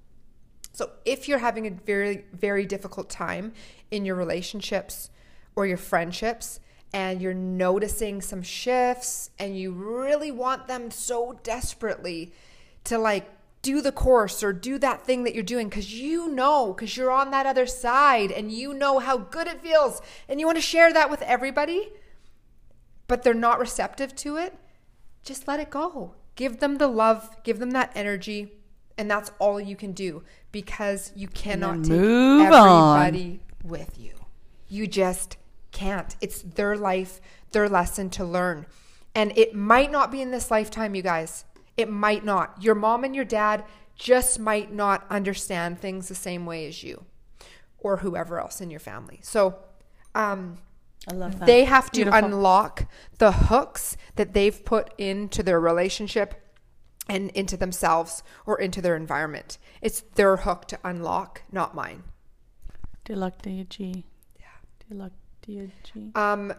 [0.72, 3.54] So if you're having a very, very difficult time
[3.90, 5.08] in your relationships
[5.56, 6.60] or your friendships,
[6.92, 12.32] and you're noticing some shifts and you really want them so desperately
[12.84, 13.28] to like
[13.62, 17.10] do the course or do that thing that you're doing because you know, because you're
[17.10, 20.62] on that other side and you know how good it feels and you want to
[20.62, 21.88] share that with everybody,
[23.08, 24.54] but they're not receptive to it,
[25.26, 26.14] just let it go.
[26.36, 28.52] Give them the love, give them that energy,
[28.96, 30.22] and that's all you can do
[30.52, 34.12] because you cannot take everybody with you.
[34.68, 35.36] You just
[35.72, 36.16] can't.
[36.20, 37.20] It's their life,
[37.52, 38.66] their lesson to learn.
[39.14, 41.44] And it might not be in this lifetime, you guys.
[41.76, 42.62] It might not.
[42.62, 43.64] Your mom and your dad
[43.94, 47.04] just might not understand things the same way as you
[47.78, 49.20] or whoever else in your family.
[49.22, 49.58] So,
[50.14, 50.58] um,
[51.10, 51.46] I love that.
[51.46, 52.24] they have to Beautiful.
[52.24, 52.86] unlock
[53.18, 56.42] the hooks that they've put into their relationship
[57.08, 59.58] and into themselves or into their environment.
[59.80, 62.02] It's their hook to unlock, not mine.
[63.04, 64.04] Diluk G.
[64.40, 64.96] Yeah.
[64.96, 66.10] Diluk G.
[66.16, 66.52] Um,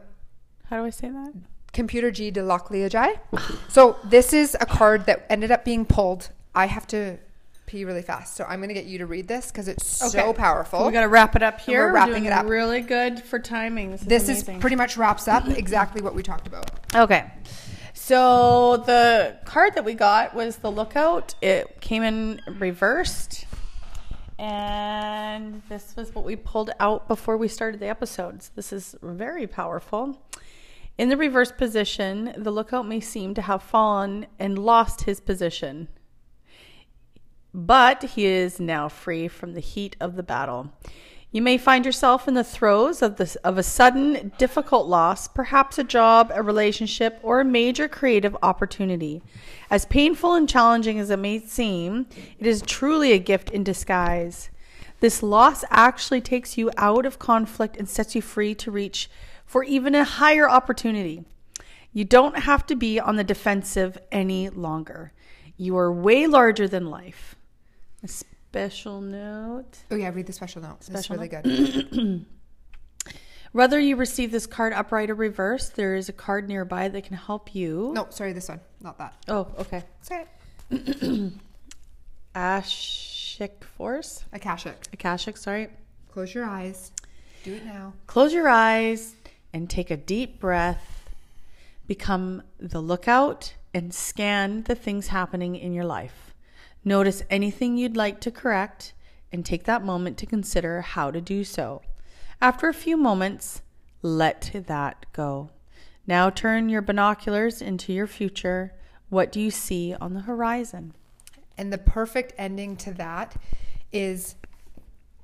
[0.69, 1.33] How do I say that?
[1.73, 3.19] computer G de Lockleajai.
[3.69, 6.29] So this is a card that ended up being pulled.
[6.55, 7.19] I have to
[7.67, 10.07] pee really fast, so I'm going to get you to read this because it's so
[10.07, 10.33] Okay.
[10.33, 10.85] powerful.
[10.87, 11.83] We got to wrap it up here.
[11.87, 12.47] we're wrapping doing it up.
[12.47, 13.91] Really good for timing.
[13.91, 16.71] This is, this is pretty much wraps up exactly what we talked about.
[16.95, 17.29] Okay.
[17.93, 21.35] So the card that we got was the lookout.
[21.41, 23.45] It came in reversed.
[24.39, 28.51] And this was what we pulled out before we started the episodes.
[28.55, 30.21] This is very powerful.
[30.97, 35.87] In the reverse position, the lookout may seem to have fallen and lost his position.
[37.53, 40.71] But he is now free from the heat of the battle.
[41.31, 45.77] You may find yourself in the throes of this of a sudden difficult loss, perhaps
[45.77, 49.21] a job, a relationship, or a major creative opportunity.
[49.69, 52.07] As painful and challenging as it may seem,
[52.39, 54.49] it is truly a gift in disguise.
[54.99, 59.09] This loss actually takes you out of conflict and sets you free to reach
[59.45, 61.23] for even a higher opportunity.
[61.91, 65.11] You don't have to be on the defensive any longer.
[65.57, 67.35] You are way larger than life.
[68.03, 69.77] A special note.
[69.91, 70.77] Oh yeah, read the special note.
[70.89, 71.43] It's really note?
[71.43, 72.25] good.
[73.51, 77.15] Whether you receive this card upright or reverse, there is a card nearby that can
[77.15, 77.91] help you.
[77.93, 79.15] no, sorry, this one, not that.
[79.27, 79.83] Oh, okay.
[80.01, 80.25] Sorry.
[82.35, 84.23] Ashik Force?
[84.33, 84.87] Akashic.
[84.93, 85.69] Akashic, sorry.
[86.11, 86.91] Close your eyes.
[87.43, 87.93] Do it now.
[88.05, 89.15] Close your eyes
[89.53, 91.09] and take a deep breath.
[91.87, 96.33] Become the lookout and scan the things happening in your life.
[96.87, 98.93] Notice anything you'd like to correct
[99.29, 101.81] and take that moment to consider how to do so.
[102.41, 103.61] After a few moments,
[104.01, 105.49] let that go.
[106.07, 108.73] Now turn your binoculars into your future.
[109.09, 110.93] What do you see on the horizon?
[111.57, 113.35] And the perfect ending to that
[113.91, 114.35] is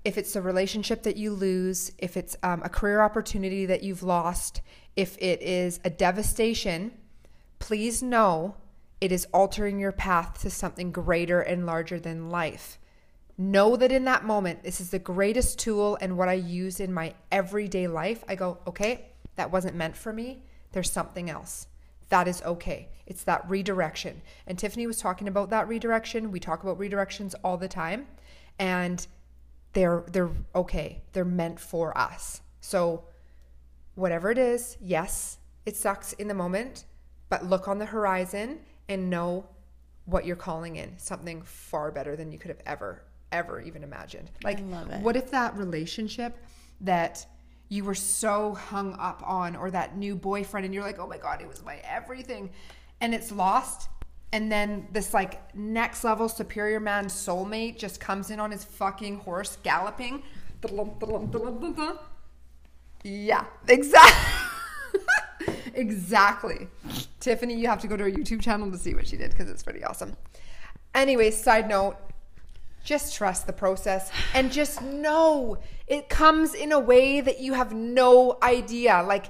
[0.04, 4.04] if it's a relationship that you lose, if it's um, a career opportunity that you've
[4.04, 4.60] lost,
[4.98, 6.92] if it is a devastation,
[7.60, 8.58] please know
[9.04, 12.80] it is altering your path to something greater and larger than life.
[13.38, 16.94] Know that in that moment, this is the greatest tool and what I use in
[16.94, 18.24] my everyday life.
[18.30, 20.44] I go, okay, that wasn't meant for me.
[20.72, 21.68] There's something else.
[22.08, 22.88] That is okay.
[23.06, 24.22] It's that redirection.
[24.48, 26.32] And Tiffany was talking about that redirection.
[26.32, 28.08] We talk about redirections all the time.
[28.58, 29.06] And
[29.74, 31.02] they're they're okay.
[31.12, 32.40] They're meant for us.
[32.62, 33.04] So
[33.96, 36.86] whatever it is, yes, it sucks in the moment,
[37.28, 38.60] but look on the horizon
[38.94, 39.46] and know
[40.06, 44.30] what you're calling in something far better than you could have ever ever even imagined.
[44.44, 44.60] Like
[45.02, 46.38] what if that relationship
[46.82, 47.26] that
[47.70, 51.18] you were so hung up on or that new boyfriend and you're like, "Oh my
[51.18, 52.52] god, it was my everything."
[53.02, 53.90] And it's lost
[54.34, 59.20] and then this like next level superior man soulmate just comes in on his fucking
[59.20, 60.24] horse galloping.
[63.04, 64.43] Yeah, exactly.
[65.74, 66.68] Exactly.
[67.20, 69.50] Tiffany, you have to go to her YouTube channel to see what she did because
[69.50, 70.16] it's pretty awesome.
[70.94, 71.98] Anyways, side note,
[72.84, 75.58] just trust the process and just know
[75.88, 79.04] it comes in a way that you have no idea.
[79.08, 79.28] Like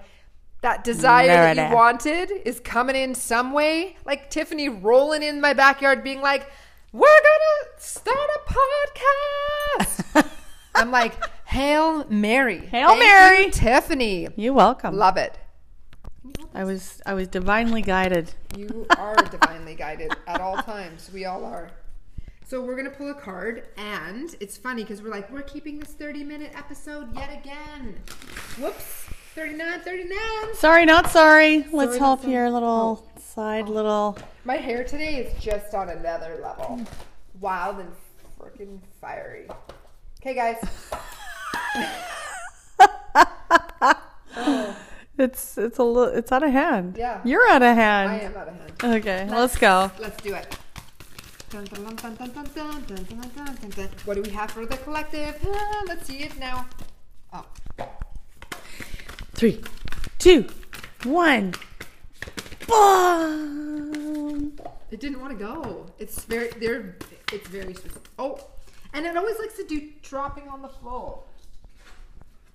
[0.61, 3.95] that desire that you wanted is coming in some way.
[4.05, 6.49] Like Tiffany rolling in my backyard being like,
[6.91, 10.29] we're gonna start a podcast.
[10.75, 11.13] I'm like,
[11.45, 12.59] Hail Mary.
[12.59, 13.51] Hail Thank you, Mary.
[13.51, 14.27] Tiffany.
[14.35, 14.95] You're welcome.
[14.95, 15.37] Love it.
[16.53, 18.33] I was I was divinely guided.
[18.55, 21.09] You are divinely guided at all times.
[21.13, 21.71] We all are.
[22.45, 25.89] So we're gonna pull a card, and it's funny because we're like, we're keeping this
[25.89, 27.99] 30 minute episode yet again.
[28.59, 29.05] Whoops,
[29.35, 30.17] 39, 39.
[30.53, 31.65] Sorry, not sorry.
[31.71, 32.33] Let's Sorry, help sorry.
[32.33, 33.19] your little oh.
[33.19, 34.17] side little.
[34.45, 36.81] My hair today is just on another level.
[37.39, 37.91] Wild and
[38.39, 39.47] freaking fiery.
[40.21, 40.57] Okay, guys.
[44.35, 44.75] Oh.
[45.17, 46.95] It's it's a little it's out of hand.
[46.97, 47.21] Yeah.
[47.23, 48.09] You're out of hand.
[48.09, 48.71] I am out of hand.
[48.83, 49.91] Okay, let's, let's go.
[49.99, 50.57] Let's do it.
[54.05, 55.37] What do we have for the collective?
[55.87, 56.65] Let's see it now.
[57.31, 57.45] Oh.
[59.35, 59.61] Three,
[60.17, 60.47] two,
[61.03, 61.53] one.
[62.67, 64.53] Boom!
[64.89, 65.85] It didn't want to go.
[65.99, 66.95] It's very they're
[67.31, 68.09] it's very specific.
[68.17, 68.39] Oh,
[68.93, 71.21] and it always likes to do dropping on the floor.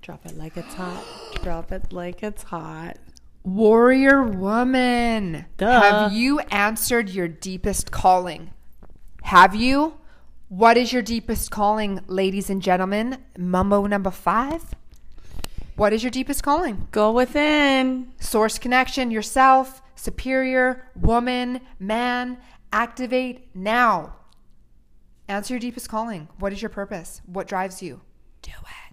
[0.09, 1.05] Drop it like it's hot.
[1.43, 2.97] Drop it like it's hot.
[3.45, 5.45] Warrior woman.
[5.59, 5.81] Duh.
[5.83, 8.55] Have you answered your deepest calling?
[9.25, 9.99] Have you?
[10.49, 13.19] What is your deepest calling, ladies and gentlemen?
[13.37, 14.65] Mumbo number five.
[15.77, 16.89] What is your deepest calling?
[16.91, 18.15] Go within.
[18.19, 22.39] Source connection, yourself, superior, woman, man.
[22.73, 24.15] Activate now.
[25.29, 26.29] Answer your deepest calling.
[26.39, 27.21] What is your purpose?
[27.27, 28.01] What drives you?
[28.41, 28.88] Do it.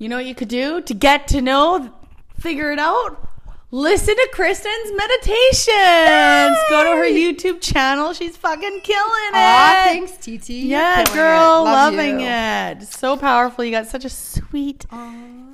[0.00, 1.92] You know what you could do to get to know,
[2.38, 3.28] figure it out?
[3.70, 6.56] Listen to Kristen's meditations.
[6.70, 8.14] Go to her YouTube channel.
[8.14, 9.34] She's fucking killing it.
[9.34, 10.48] Aw, thanks, TT.
[10.50, 11.70] Yeah, girl, it.
[11.70, 12.26] Love loving you.
[12.26, 12.82] it.
[12.84, 13.62] So powerful.
[13.62, 14.86] You got such a sweet,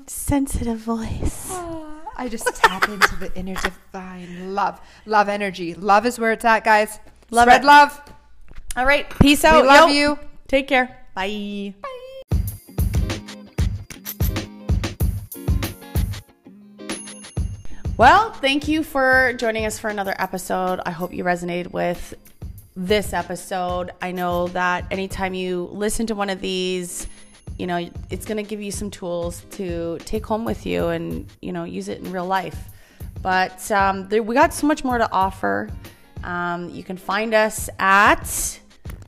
[0.07, 1.51] sensitive voice.
[2.16, 4.80] I just tap into the inner divine love.
[5.07, 5.74] Love energy.
[5.74, 7.01] Love is where it's at, guys.
[7.32, 7.66] Love Spread it.
[7.66, 8.01] love.
[8.76, 9.62] All right, peace out.
[9.62, 9.94] We love Yo.
[9.97, 10.18] you.
[10.47, 11.05] Take care.
[11.16, 11.74] Bye.
[17.99, 20.80] Well, thank you for joining us for another episode.
[20.84, 22.12] I hope you resonated with
[22.76, 23.90] this episode.
[24.03, 27.07] I know that anytime you listen to one of these,
[27.57, 31.26] you know, it's going to give you some tools to take home with you and,
[31.40, 32.68] you know, use it in real life.
[33.22, 35.70] But um, there, we got so much more to offer.
[36.22, 38.61] Um, you can find us at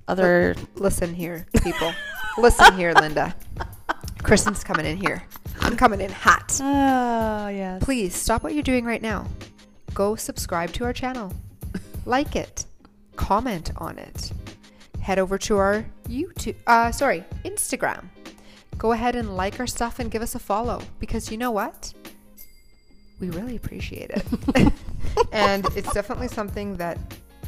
[0.08, 1.92] other Listen here, people.
[2.38, 3.36] Listen here, Linda.
[4.22, 5.22] Kristen's coming in here.
[5.60, 6.58] I'm coming in hot.
[6.62, 7.82] Oh, yes.
[7.82, 9.26] Please stop what you're doing right now.
[9.94, 11.32] Go subscribe to our channel.
[12.06, 12.64] Like it.
[13.16, 14.32] Comment on it.
[15.00, 18.04] Head over to our YouTube, uh, sorry, Instagram.
[18.78, 21.92] Go ahead and like our stuff and give us a follow because you know what?
[23.20, 24.24] We really appreciate it.
[25.32, 26.98] and it's definitely something that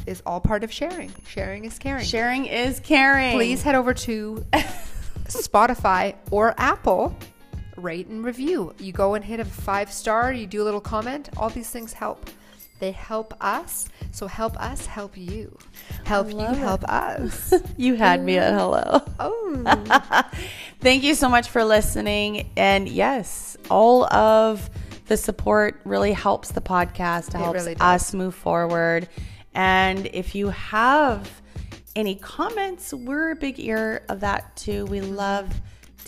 [0.05, 1.11] is all part of sharing.
[1.25, 2.03] Sharing is caring.
[2.05, 3.33] Sharing is caring.
[3.33, 4.45] Please head over to
[5.27, 7.15] Spotify or Apple,
[7.81, 8.73] rate and review.
[8.79, 11.29] You go and hit a five star, you do a little comment.
[11.37, 12.29] All these things help.
[12.79, 15.55] They help us, so help us help you.
[16.03, 16.57] Help you it.
[16.57, 17.53] help us.
[17.77, 19.03] You had me at hello.
[19.19, 20.23] oh,
[20.79, 22.49] Thank you so much for listening.
[22.57, 24.67] And yes, all of
[25.05, 29.07] the support really helps the podcast, it helps really us move forward.
[29.53, 31.41] And if you have
[31.95, 34.85] any comments, we're a big ear of that too.
[34.85, 35.61] We love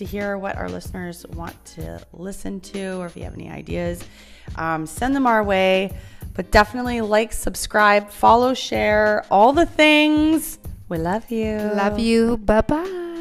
[0.04, 4.04] to hear what our listeners want to listen to, or if you have any ideas,
[4.56, 5.92] um, send them our way.
[6.34, 10.60] But definitely like, subscribe, follow, share, all the things.
[10.90, 11.58] We love you.
[11.58, 12.38] love you.
[12.38, 13.13] Bye bye.